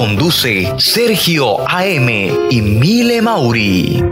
Conduce 0.00 0.72
Sergio 0.78 1.60
AM 1.68 2.08
y 2.48 2.62
Mile 2.62 3.20
Mauri. 3.20 4.02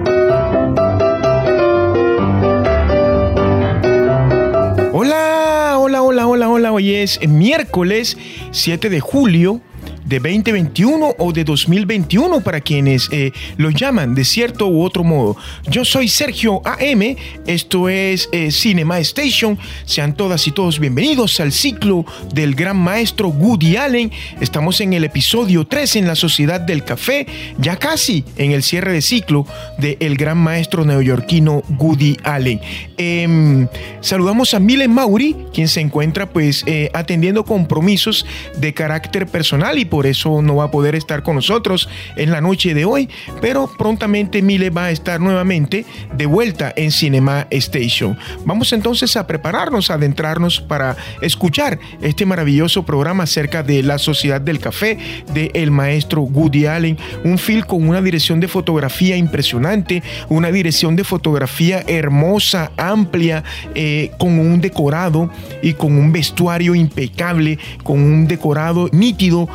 Hola, 4.92 5.76
hola, 5.78 6.02
hola, 6.02 6.26
hola, 6.26 6.48
hola. 6.50 6.72
Hoy 6.72 6.94
es 6.94 7.26
miércoles 7.26 8.18
7 8.50 8.90
de 8.90 9.00
julio 9.00 9.62
de 10.08 10.20
2021 10.20 11.16
o 11.18 11.32
de 11.32 11.44
2021 11.44 12.40
para 12.40 12.60
quienes 12.62 13.08
eh, 13.12 13.32
lo 13.58 13.70
llaman 13.70 14.14
de 14.14 14.24
cierto 14.24 14.66
u 14.66 14.82
otro 14.82 15.04
modo. 15.04 15.36
Yo 15.70 15.84
soy 15.84 16.08
Sergio 16.08 16.62
AM, 16.64 17.16
esto 17.46 17.90
es 17.90 18.28
eh, 18.32 18.50
Cinema 18.50 18.98
Station. 19.00 19.58
Sean 19.84 20.14
todas 20.14 20.46
y 20.46 20.52
todos 20.52 20.78
bienvenidos 20.78 21.40
al 21.40 21.52
ciclo 21.52 22.06
del 22.32 22.54
gran 22.54 22.78
maestro 22.78 23.28
Woody 23.28 23.76
Allen. 23.76 24.10
Estamos 24.40 24.80
en 24.80 24.94
el 24.94 25.04
episodio 25.04 25.66
3 25.66 25.96
en 25.96 26.06
la 26.06 26.14
Sociedad 26.14 26.60
del 26.60 26.84
Café, 26.84 27.26
ya 27.58 27.76
casi 27.76 28.24
en 28.36 28.52
el 28.52 28.62
cierre 28.62 28.92
de 28.92 29.02
ciclo 29.02 29.46
del 29.76 30.16
gran 30.16 30.38
maestro 30.38 30.86
neoyorquino 30.86 31.62
Woody 31.78 32.16
Allen. 32.24 32.60
Em, 32.96 33.68
saludamos 34.00 34.54
a 34.54 34.58
Milen 34.58 34.90
Mauri, 34.90 35.36
quien 35.52 35.68
se 35.68 35.80
encuentra 35.80 36.30
pues 36.30 36.64
eh, 36.66 36.90
atendiendo 36.94 37.44
compromisos 37.44 38.24
de 38.58 38.72
carácter 38.72 39.26
personal 39.26 39.78
y 39.78 39.84
por 39.84 39.97
eso 40.06 40.42
no 40.42 40.56
va 40.56 40.64
a 40.64 40.70
poder 40.70 40.94
estar 40.94 41.22
con 41.22 41.36
nosotros 41.36 41.88
en 42.16 42.30
la 42.30 42.40
noche 42.40 42.74
de 42.74 42.84
hoy, 42.84 43.08
pero 43.40 43.70
prontamente 43.78 44.42
Mile 44.42 44.70
va 44.70 44.86
a 44.86 44.90
estar 44.90 45.20
nuevamente 45.20 45.84
de 46.14 46.26
vuelta 46.26 46.72
en 46.76 46.90
Cinema 46.90 47.46
Station. 47.50 48.18
Vamos 48.44 48.72
entonces 48.72 49.16
a 49.16 49.26
prepararnos, 49.26 49.90
a 49.90 49.94
adentrarnos 49.94 50.60
para 50.60 50.96
escuchar 51.22 51.78
este 52.00 52.26
maravilloso 52.26 52.84
programa 52.84 53.24
acerca 53.24 53.62
de 53.62 53.82
la 53.82 53.98
Sociedad 53.98 54.40
del 54.40 54.60
Café 54.60 54.98
de 55.32 55.50
el 55.54 55.70
maestro 55.70 56.22
Woody 56.22 56.66
Allen, 56.66 56.98
un 57.24 57.38
film 57.38 57.62
con 57.62 57.88
una 57.88 58.00
dirección 58.00 58.40
de 58.40 58.48
fotografía 58.48 59.16
impresionante, 59.16 60.02
una 60.28 60.50
dirección 60.50 60.96
de 60.96 61.04
fotografía 61.04 61.84
hermosa, 61.86 62.70
amplia, 62.76 63.44
eh, 63.74 64.10
con 64.18 64.38
un 64.38 64.60
decorado 64.60 65.30
y 65.62 65.74
con 65.74 65.96
un 65.96 66.12
vestuario 66.12 66.74
impecable, 66.74 67.58
con 67.82 68.00
un 68.00 68.26
decorado 68.26 68.88
nítido, 68.92 69.48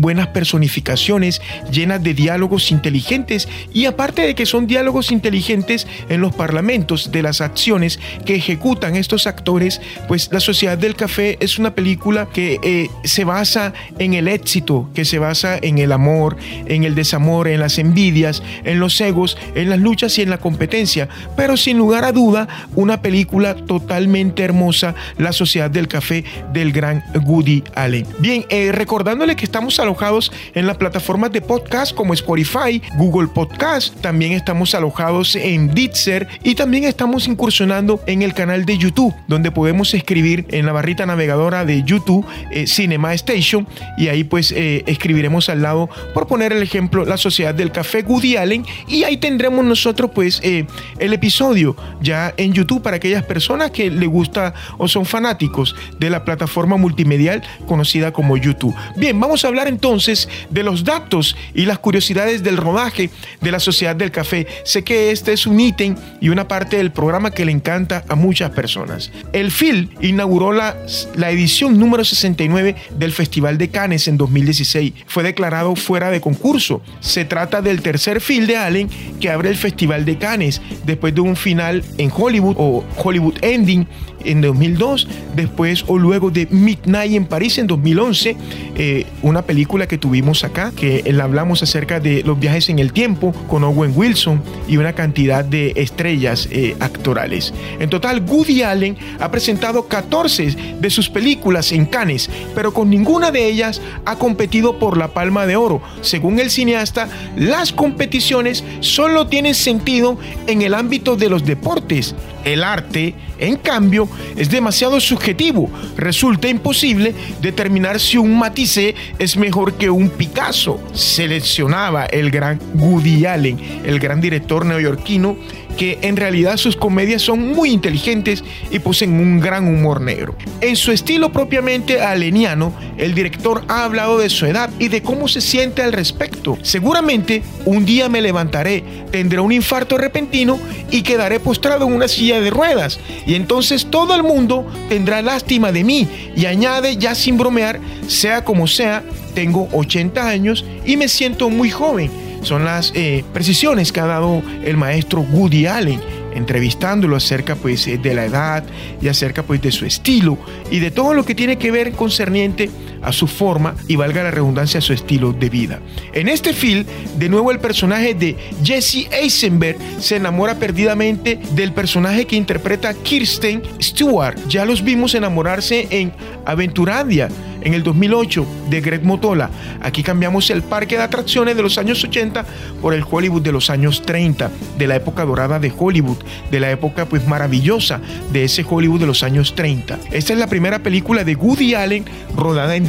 buenas 0.00 0.28
personificaciones, 0.28 1.40
llenas 1.70 2.02
de 2.02 2.14
diálogos 2.14 2.70
inteligentes 2.70 3.48
y 3.72 3.86
aparte 3.86 4.22
de 4.22 4.34
que 4.34 4.46
son 4.46 4.66
diálogos 4.66 5.12
inteligentes 5.12 5.86
en 6.08 6.20
los 6.20 6.34
parlamentos 6.34 7.12
de 7.12 7.22
las 7.22 7.40
acciones 7.40 7.98
que 8.24 8.36
ejecutan 8.36 8.96
estos 8.96 9.26
actores, 9.26 9.80
pues 10.08 10.28
La 10.32 10.40
Sociedad 10.40 10.78
del 10.78 10.96
Café 10.96 11.36
es 11.40 11.58
una 11.58 11.74
película 11.74 12.28
que 12.32 12.58
eh, 12.62 12.88
se 13.04 13.24
basa 13.24 13.72
en 13.98 14.14
el 14.14 14.28
éxito, 14.28 14.90
que 14.94 15.04
se 15.04 15.18
basa 15.18 15.58
en 15.60 15.78
el 15.78 15.92
amor, 15.92 16.36
en 16.66 16.84
el 16.84 16.94
desamor, 16.94 17.48
en 17.48 17.60
las 17.60 17.78
envidias, 17.78 18.42
en 18.64 18.80
los 18.80 19.00
egos, 19.00 19.36
en 19.54 19.70
las 19.70 19.78
luchas 19.78 20.18
y 20.18 20.22
en 20.22 20.30
la 20.30 20.38
competencia, 20.38 21.08
pero 21.36 21.56
sin 21.56 21.78
lugar 21.78 22.04
a 22.04 22.12
duda 22.12 22.48
una 22.74 23.00
película 23.02 23.54
totalmente 23.54 24.42
hermosa, 24.42 24.94
La 25.18 25.32
Sociedad 25.32 25.70
del 25.70 25.88
Café 25.88 26.24
del 26.52 26.72
gran 26.72 27.02
Woody 27.24 27.64
Allen. 27.74 28.06
Bien, 28.18 28.44
eh, 28.48 28.72
recordándole 28.72 29.36
que 29.36 29.44
estamos 29.44 29.73
alojados 29.78 30.32
en 30.54 30.66
las 30.66 30.76
plataformas 30.76 31.32
de 31.32 31.40
podcast 31.40 31.94
como 31.94 32.14
Spotify, 32.14 32.80
Google 32.96 33.28
Podcast, 33.28 34.00
también 34.00 34.32
estamos 34.32 34.74
alojados 34.74 35.36
en 35.36 35.74
Ditzer 35.74 36.26
y 36.42 36.54
también 36.54 36.84
estamos 36.84 37.28
incursionando 37.28 38.00
en 38.06 38.22
el 38.22 38.34
canal 38.34 38.64
de 38.64 38.78
YouTube, 38.78 39.14
donde 39.28 39.50
podemos 39.50 39.94
escribir 39.94 40.46
en 40.50 40.66
la 40.66 40.72
barrita 40.72 41.06
navegadora 41.06 41.64
de 41.64 41.82
YouTube 41.82 42.26
eh, 42.50 42.66
Cinema 42.66 43.14
Station 43.14 43.66
y 43.96 44.08
ahí 44.08 44.24
pues 44.24 44.52
eh, 44.52 44.84
escribiremos 44.86 45.48
al 45.48 45.62
lado, 45.62 45.88
por 46.12 46.26
poner 46.26 46.52
el 46.52 46.62
ejemplo, 46.62 47.04
la 47.04 47.16
Sociedad 47.16 47.54
del 47.54 47.72
Café 47.72 48.02
Woody 48.02 48.36
Allen 48.36 48.64
y 48.88 49.04
ahí 49.04 49.16
tendremos 49.16 49.64
nosotros 49.64 50.10
pues 50.14 50.40
eh, 50.42 50.66
el 50.98 51.12
episodio 51.12 51.76
ya 52.00 52.34
en 52.36 52.52
YouTube 52.52 52.82
para 52.82 52.96
aquellas 52.96 53.24
personas 53.24 53.70
que 53.70 53.90
le 53.90 54.06
gusta 54.06 54.54
o 54.78 54.88
son 54.88 55.04
fanáticos 55.04 55.74
de 55.98 56.10
la 56.10 56.24
plataforma 56.24 56.76
multimedial 56.76 57.42
conocida 57.66 58.12
como 58.12 58.36
YouTube. 58.36 58.74
Bien, 58.96 59.18
vamos 59.18 59.44
a 59.44 59.48
hablar 59.48 59.63
entonces 59.68 60.28
de 60.50 60.62
los 60.62 60.84
datos 60.84 61.36
y 61.54 61.66
las 61.66 61.78
curiosidades 61.78 62.42
del 62.42 62.56
rodaje 62.56 63.10
de 63.40 63.50
la 63.50 63.60
Sociedad 63.60 63.96
del 63.96 64.10
Café. 64.10 64.46
Sé 64.64 64.82
que 64.84 65.10
este 65.10 65.32
es 65.32 65.46
un 65.46 65.60
ítem 65.60 65.96
y 66.20 66.28
una 66.28 66.48
parte 66.48 66.76
del 66.76 66.92
programa 66.92 67.30
que 67.30 67.44
le 67.44 67.52
encanta 67.52 68.04
a 68.08 68.14
muchas 68.14 68.50
personas. 68.50 69.10
El 69.32 69.50
film 69.50 69.88
inauguró 70.00 70.52
la, 70.52 70.76
la 71.16 71.30
edición 71.30 71.78
número 71.78 72.04
69 72.04 72.76
del 72.98 73.12
Festival 73.12 73.58
de 73.58 73.68
Cannes 73.68 74.08
en 74.08 74.16
2016. 74.16 74.92
Fue 75.06 75.22
declarado 75.22 75.76
fuera 75.76 76.10
de 76.10 76.20
concurso. 76.20 76.82
Se 77.00 77.24
trata 77.24 77.62
del 77.62 77.82
tercer 77.82 78.20
film 78.20 78.46
de 78.46 78.56
Allen 78.56 78.88
que 79.20 79.30
abre 79.30 79.48
el 79.48 79.56
Festival 79.56 80.04
de 80.04 80.18
Cannes 80.18 80.60
después 80.84 81.14
de 81.14 81.20
un 81.20 81.36
final 81.36 81.84
en 81.98 82.10
Hollywood 82.14 82.56
o 82.58 82.84
Hollywood 82.96 83.34
Ending 83.42 83.86
en 84.24 84.40
2002, 84.40 85.06
después 85.36 85.84
o 85.86 85.98
luego 85.98 86.30
de 86.30 86.46
Midnight 86.50 87.12
en 87.12 87.26
París 87.26 87.58
en 87.58 87.66
2011, 87.66 88.36
eh, 88.76 89.06
una 89.22 89.42
que 89.88 89.98
tuvimos 89.98 90.44
acá, 90.44 90.72
que 90.74 91.02
la 91.12 91.24
hablamos 91.24 91.62
acerca 91.62 92.00
de 92.00 92.22
los 92.22 92.38
viajes 92.38 92.68
en 92.68 92.78
el 92.78 92.92
tiempo 92.92 93.32
con 93.48 93.64
Owen 93.64 93.92
Wilson 93.94 94.42
y 94.68 94.76
una 94.76 94.92
cantidad 94.92 95.44
de 95.44 95.72
estrellas 95.76 96.48
eh, 96.50 96.76
actorales. 96.80 97.52
En 97.78 97.90
total, 97.90 98.22
Woody 98.26 98.62
Allen 98.62 98.96
ha 99.20 99.30
presentado 99.30 99.86
14 99.86 100.76
de 100.80 100.90
sus 100.90 101.08
películas 101.08 101.72
en 101.72 101.86
Cannes, 101.86 102.30
pero 102.54 102.72
con 102.72 102.90
ninguna 102.90 103.30
de 103.30 103.46
ellas 103.46 103.80
ha 104.04 104.16
competido 104.16 104.78
por 104.78 104.96
la 104.96 105.08
Palma 105.08 105.46
de 105.46 105.56
Oro. 105.56 105.80
Según 106.00 106.38
el 106.38 106.50
cineasta, 106.50 107.08
las 107.36 107.72
competiciones 107.72 108.64
solo 108.80 109.26
tienen 109.26 109.54
sentido 109.54 110.18
en 110.46 110.62
el 110.62 110.74
ámbito 110.74 111.16
de 111.16 111.28
los 111.28 111.44
deportes. 111.44 112.14
El 112.44 112.62
arte, 112.62 113.14
en 113.38 113.56
cambio, 113.56 114.08
es 114.36 114.50
demasiado 114.50 115.00
subjetivo. 115.00 115.70
Resulta 115.96 116.48
imposible 116.48 117.14
determinar 117.40 117.98
si 117.98 118.18
un 118.18 118.38
Matisse 118.38 118.94
es 119.18 119.36
mejor 119.36 119.74
que 119.74 119.90
un 119.90 120.10
Picasso. 120.10 120.80
Seleccionaba 120.92 122.06
el 122.06 122.30
gran 122.30 122.60
Woody 122.74 123.26
Allen, 123.26 123.58
el 123.84 123.98
gran 123.98 124.20
director 124.20 124.66
neoyorquino 124.66 125.36
que 125.76 125.98
en 126.02 126.16
realidad 126.16 126.56
sus 126.56 126.76
comedias 126.76 127.22
son 127.22 127.52
muy 127.52 127.70
inteligentes 127.70 128.44
y 128.70 128.78
poseen 128.78 129.14
un 129.14 129.40
gran 129.40 129.66
humor 129.66 130.00
negro. 130.00 130.36
En 130.60 130.76
su 130.76 130.92
estilo 130.92 131.32
propiamente 131.32 132.00
aleniano, 132.00 132.72
el 132.96 133.14
director 133.14 133.64
ha 133.68 133.84
hablado 133.84 134.18
de 134.18 134.30
su 134.30 134.46
edad 134.46 134.70
y 134.78 134.88
de 134.88 135.02
cómo 135.02 135.28
se 135.28 135.40
siente 135.40 135.82
al 135.82 135.92
respecto. 135.92 136.58
Seguramente 136.62 137.42
un 137.64 137.84
día 137.84 138.08
me 138.08 138.22
levantaré, 138.22 138.84
tendré 139.10 139.40
un 139.40 139.52
infarto 139.52 139.98
repentino 139.98 140.58
y 140.90 141.02
quedaré 141.02 141.40
postrado 141.40 141.86
en 141.86 141.92
una 141.92 142.08
silla 142.08 142.40
de 142.40 142.50
ruedas. 142.50 143.00
Y 143.26 143.34
entonces 143.34 143.86
todo 143.90 144.14
el 144.14 144.22
mundo 144.22 144.66
tendrá 144.88 145.22
lástima 145.22 145.72
de 145.72 145.84
mí. 145.84 146.08
Y 146.36 146.46
añade, 146.46 146.96
ya 146.96 147.14
sin 147.14 147.36
bromear, 147.36 147.80
sea 148.06 148.44
como 148.44 148.66
sea, 148.66 149.02
tengo 149.34 149.68
80 149.72 150.28
años 150.28 150.64
y 150.84 150.96
me 150.96 151.08
siento 151.08 151.50
muy 151.50 151.70
joven. 151.70 152.10
Son 152.44 152.64
las 152.64 152.92
eh, 152.94 153.24
precisiones 153.32 153.90
que 153.90 154.00
ha 154.00 154.06
dado 154.06 154.42
el 154.64 154.76
maestro 154.76 155.22
Woody 155.22 155.66
Allen 155.66 156.00
entrevistándolo 156.34 157.16
acerca 157.16 157.54
pues 157.56 157.86
eh, 157.86 157.96
de 157.96 158.14
la 158.14 158.26
edad 158.26 158.64
y 159.00 159.08
acerca 159.08 159.42
pues 159.42 159.62
de 159.62 159.72
su 159.72 159.86
estilo 159.86 160.36
y 160.70 160.80
de 160.80 160.90
todo 160.90 161.14
lo 161.14 161.24
que 161.24 161.34
tiene 161.34 161.56
que 161.56 161.70
ver 161.70 161.92
concerniente 161.92 162.70
a 163.04 163.12
su 163.12 163.26
forma 163.26 163.74
y 163.88 163.96
valga 163.96 164.22
la 164.22 164.30
redundancia 164.30 164.78
a 164.78 164.82
su 164.82 164.92
estilo 164.92 165.32
de 165.32 165.50
vida. 165.50 165.80
En 166.12 166.28
este 166.28 166.52
film, 166.52 166.84
de 167.18 167.28
nuevo 167.28 167.50
el 167.50 167.60
personaje 167.60 168.14
de 168.14 168.36
Jesse 168.62 169.08
Eisenberg 169.12 169.76
se 169.98 170.16
enamora 170.16 170.56
perdidamente 170.56 171.38
del 171.52 171.72
personaje 171.72 172.26
que 172.26 172.36
interpreta 172.36 172.94
Kirsten 172.94 173.62
Stewart. 173.80 174.38
Ya 174.48 174.64
los 174.64 174.82
vimos 174.82 175.14
enamorarse 175.14 175.86
en 175.90 176.12
Aventurandia 176.44 177.28
en 177.64 177.74
el 177.74 177.82
2008 177.82 178.46
de 178.70 178.80
Greg 178.80 179.04
Motola. 179.04 179.50
Aquí 179.82 180.02
cambiamos 180.02 180.50
el 180.50 180.62
parque 180.62 180.96
de 180.96 181.02
atracciones 181.02 181.56
de 181.56 181.62
los 181.62 181.78
años 181.78 182.04
80 182.04 182.44
por 182.80 182.94
el 182.94 183.04
Hollywood 183.08 183.42
de 183.42 183.52
los 183.52 183.70
años 183.70 184.02
30, 184.02 184.50
de 184.78 184.86
la 184.86 184.96
época 184.96 185.24
dorada 185.24 185.58
de 185.58 185.72
Hollywood, 185.76 186.18
de 186.50 186.60
la 186.60 186.70
época 186.70 187.06
pues 187.06 187.26
maravillosa 187.26 188.00
de 188.32 188.44
ese 188.44 188.64
Hollywood 188.68 189.00
de 189.00 189.06
los 189.06 189.22
años 189.22 189.54
30. 189.54 189.98
Esta 190.12 190.32
es 190.32 190.38
la 190.38 190.46
primera 190.46 190.80
película 190.80 191.24
de 191.24 191.34
Woody 191.34 191.74
Allen 191.74 192.04
rodada 192.36 192.76
en 192.76 192.86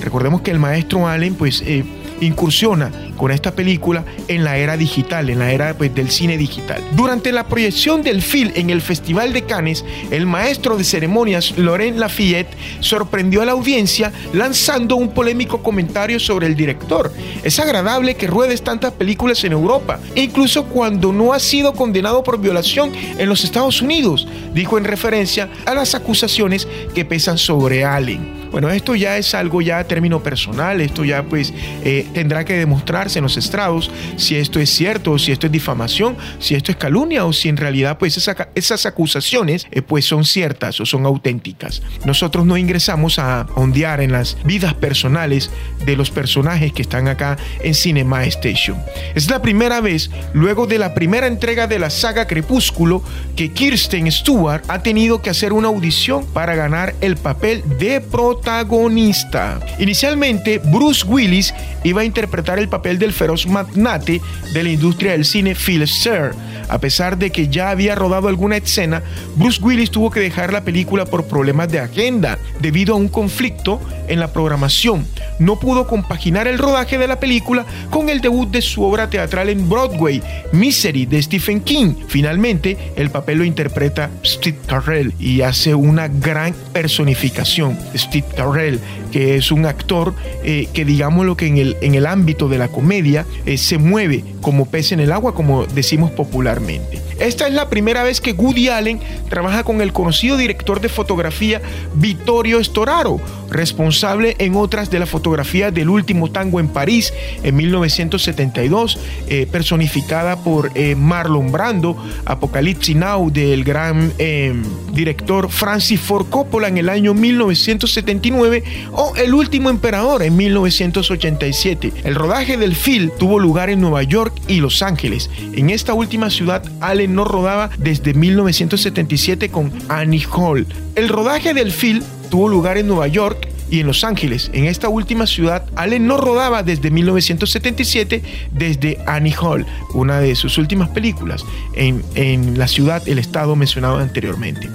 Recordemos 0.00 0.42
que 0.42 0.50
el 0.50 0.58
maestro 0.58 1.06
Allen 1.06 1.34
pues 1.34 1.62
eh, 1.62 1.84
incursiona 2.20 2.90
con 3.16 3.30
esta 3.30 3.52
película 3.52 4.04
en 4.28 4.44
la 4.44 4.56
era 4.56 4.76
digital, 4.76 5.30
en 5.30 5.38
la 5.38 5.52
era 5.52 5.74
pues, 5.74 5.94
del 5.94 6.10
cine 6.10 6.36
digital. 6.36 6.82
Durante 6.92 7.32
la 7.32 7.46
proyección 7.46 8.02
del 8.02 8.22
film 8.22 8.50
en 8.54 8.70
el 8.70 8.82
Festival 8.82 9.32
de 9.32 9.44
Cannes, 9.44 9.84
el 10.10 10.26
maestro 10.26 10.76
de 10.76 10.84
ceremonias 10.84 11.56
Laurent 11.56 11.96
Lafayette 11.96 12.56
sorprendió 12.80 13.42
a 13.42 13.44
la 13.44 13.52
audiencia 13.52 14.12
lanzando 14.32 14.96
un 14.96 15.10
polémico 15.10 15.62
comentario 15.62 16.18
sobre 16.18 16.46
el 16.46 16.56
director. 16.56 17.12
Es 17.42 17.58
agradable 17.58 18.16
que 18.16 18.26
ruedes 18.26 18.62
tantas 18.62 18.92
películas 18.92 19.44
en 19.44 19.52
Europa, 19.52 20.00
incluso 20.14 20.64
cuando 20.66 21.12
no 21.12 21.32
ha 21.32 21.38
sido 21.38 21.72
condenado 21.72 22.22
por 22.22 22.40
violación 22.40 22.92
en 22.94 23.28
los 23.28 23.44
Estados 23.44 23.80
Unidos, 23.82 24.26
dijo 24.52 24.78
en 24.78 24.84
referencia 24.84 25.48
a 25.66 25.74
las 25.74 25.94
acusaciones 25.94 26.66
que 26.94 27.04
pesan 27.04 27.38
sobre 27.38 27.84
Allen. 27.84 28.43
Bueno, 28.54 28.70
esto 28.70 28.94
ya 28.94 29.18
es 29.18 29.34
algo 29.34 29.62
ya 29.62 29.80
a 29.80 29.84
término 29.84 30.22
personal, 30.22 30.80
esto 30.80 31.04
ya 31.04 31.24
pues 31.24 31.52
eh, 31.82 32.06
tendrá 32.14 32.44
que 32.44 32.56
demostrarse 32.56 33.18
en 33.18 33.24
los 33.24 33.36
estrados 33.36 33.90
si 34.16 34.36
esto 34.36 34.60
es 34.60 34.70
cierto, 34.70 35.18
si 35.18 35.32
esto 35.32 35.46
es 35.46 35.52
difamación, 35.52 36.16
si 36.38 36.54
esto 36.54 36.70
es 36.70 36.78
calumnia 36.78 37.24
o 37.24 37.32
si 37.32 37.48
en 37.48 37.56
realidad 37.56 37.98
pues 37.98 38.16
esas 38.54 38.86
acusaciones 38.86 39.66
eh, 39.72 39.82
pues 39.82 40.04
son 40.04 40.24
ciertas 40.24 40.78
o 40.78 40.86
son 40.86 41.04
auténticas. 41.04 41.82
Nosotros 42.04 42.46
no 42.46 42.56
ingresamos 42.56 43.18
a 43.18 43.48
ondear 43.56 44.00
en 44.00 44.12
las 44.12 44.36
vidas 44.44 44.74
personales 44.74 45.50
de 45.84 45.96
los 45.96 46.12
personajes 46.12 46.72
que 46.72 46.82
están 46.82 47.08
acá 47.08 47.36
en 47.60 47.74
Cinema 47.74 48.22
Station. 48.26 48.80
Es 49.16 49.28
la 49.28 49.42
primera 49.42 49.80
vez, 49.80 50.12
luego 50.32 50.68
de 50.68 50.78
la 50.78 50.94
primera 50.94 51.26
entrega 51.26 51.66
de 51.66 51.80
la 51.80 51.90
saga 51.90 52.28
Crepúsculo, 52.28 53.02
que 53.34 53.50
Kirsten 53.52 54.12
Stewart 54.12 54.62
ha 54.68 54.80
tenido 54.84 55.22
que 55.22 55.30
hacer 55.30 55.52
una 55.52 55.66
audición 55.66 56.24
para 56.26 56.54
ganar 56.54 56.94
el 57.00 57.16
papel 57.16 57.64
de 57.80 58.00
protagonista 58.00 58.43
protagonista. 58.44 59.58
Inicialmente, 59.78 60.58
Bruce 60.58 61.04
Willis 61.06 61.54
iba 61.82 62.02
a 62.02 62.04
interpretar 62.04 62.58
el 62.58 62.68
papel 62.68 62.98
del 62.98 63.14
feroz 63.14 63.46
magnate 63.46 64.20
de 64.52 64.62
la 64.62 64.68
industria 64.68 65.12
del 65.12 65.24
cine 65.24 65.54
Phil 65.54 65.88
Sir. 65.88 66.32
A 66.68 66.78
pesar 66.78 67.18
de 67.18 67.30
que 67.30 67.48
ya 67.48 67.70
había 67.70 67.94
rodado 67.94 68.28
alguna 68.28 68.56
escena, 68.56 69.02
Bruce 69.36 69.62
Willis 69.62 69.90
tuvo 69.90 70.10
que 70.10 70.20
dejar 70.20 70.52
la 70.52 70.64
película 70.64 71.04
por 71.04 71.26
problemas 71.26 71.70
de 71.70 71.80
agenda 71.80 72.38
debido 72.60 72.94
a 72.94 72.98
un 72.98 73.08
conflicto 73.08 73.80
en 74.08 74.20
la 74.20 74.32
programación. 74.32 75.06
No 75.38 75.58
pudo 75.58 75.86
compaginar 75.86 76.46
el 76.46 76.58
rodaje 76.58 76.98
de 76.98 77.08
la 77.08 77.20
película 77.20 77.64
con 77.90 78.08
el 78.08 78.20
debut 78.20 78.50
de 78.50 78.62
su 78.62 78.82
obra 78.82 79.10
teatral 79.10 79.48
en 79.48 79.68
Broadway, 79.68 80.22
Misery 80.52 81.06
de 81.06 81.22
Stephen 81.22 81.60
King. 81.60 81.94
Finalmente, 82.08 82.92
el 82.96 83.10
papel 83.10 83.38
lo 83.38 83.44
interpreta 83.44 84.10
Steve 84.24 84.58
Carell 84.66 85.12
y 85.18 85.42
hace 85.42 85.74
una 85.74 86.08
gran 86.08 86.54
personificación. 86.72 87.78
Steve 87.94 88.26
Carell, 88.36 88.80
que 89.14 89.36
es 89.36 89.52
un 89.52 89.64
actor 89.64 90.12
eh, 90.42 90.66
que 90.72 90.84
digamos 90.84 91.24
lo 91.24 91.36
que 91.36 91.46
en 91.46 91.58
el, 91.58 91.76
en 91.82 91.94
el 91.94 92.04
ámbito 92.04 92.48
de 92.48 92.58
la 92.58 92.66
comedia 92.66 93.24
eh, 93.46 93.58
se 93.58 93.78
mueve 93.78 94.24
como 94.40 94.66
pez 94.66 94.90
en 94.90 94.98
el 94.98 95.12
agua, 95.12 95.36
como 95.36 95.66
decimos 95.66 96.10
popularmente. 96.10 97.00
Esta 97.20 97.46
es 97.46 97.54
la 97.54 97.68
primera 97.68 98.02
vez 98.02 98.20
que 98.20 98.32
Woody 98.32 98.70
Allen 98.70 98.98
trabaja 99.28 99.62
con 99.62 99.80
el 99.82 99.92
conocido 99.92 100.36
director 100.36 100.80
de 100.80 100.88
fotografía 100.88 101.62
Vittorio 101.94 102.62
Storaro, 102.64 103.20
responsable 103.54 104.36
en 104.38 104.56
otras 104.56 104.90
de 104.90 104.98
la 104.98 105.06
fotografía 105.06 105.70
del 105.70 105.88
último 105.88 106.30
tango 106.30 106.60
en 106.60 106.68
París 106.68 107.12
en 107.42 107.56
1972, 107.56 108.98
eh, 109.28 109.46
personificada 109.50 110.36
por 110.36 110.72
eh, 110.74 110.94
Marlon 110.94 111.50
Brando, 111.50 111.96
Apocalypse 112.26 112.94
Now 112.94 113.30
del 113.30 113.64
gran 113.64 114.12
eh, 114.18 114.54
director 114.92 115.50
Francis 115.50 116.00
Ford 116.00 116.26
Coppola 116.28 116.68
en 116.68 116.78
el 116.78 116.88
año 116.88 117.14
1979 117.14 118.64
o 118.92 119.14
El 119.16 119.34
último 119.34 119.70
emperador 119.70 120.22
en 120.22 120.36
1987. 120.36 121.92
El 122.04 122.14
rodaje 122.14 122.56
del 122.56 122.74
film 122.74 123.10
tuvo 123.18 123.38
lugar 123.38 123.70
en 123.70 123.80
Nueva 123.80 124.02
York 124.02 124.34
y 124.48 124.60
Los 124.60 124.82
Ángeles. 124.82 125.30
En 125.52 125.70
esta 125.70 125.94
última 125.94 126.30
ciudad, 126.30 126.62
Allen 126.80 127.14
no 127.14 127.24
rodaba 127.24 127.70
desde 127.78 128.14
1977 128.14 129.50
con 129.50 129.72
Annie 129.88 130.26
Hall. 130.32 130.66
El 130.96 131.08
rodaje 131.08 131.54
del 131.54 131.72
film 131.72 132.02
tuvo 132.34 132.48
lugar 132.48 132.78
en 132.78 132.88
Nueva 132.88 133.06
York 133.06 133.46
y 133.70 133.78
en 133.78 133.86
Los 133.86 134.02
Ángeles. 134.02 134.50
En 134.52 134.64
esta 134.64 134.88
última 134.88 135.24
ciudad, 135.24 135.66
Allen 135.76 136.08
no 136.08 136.16
rodaba 136.16 136.64
desde 136.64 136.90
1977 136.90 138.24
desde 138.50 138.98
Annie 139.06 139.36
Hall, 139.40 139.64
una 139.94 140.18
de 140.18 140.34
sus 140.34 140.58
últimas 140.58 140.88
películas, 140.88 141.44
en, 141.74 142.02
en 142.16 142.58
la 142.58 142.66
ciudad, 142.66 143.08
el 143.08 143.20
estado 143.20 143.54
mencionado 143.54 143.98
anteriormente. 143.98 144.68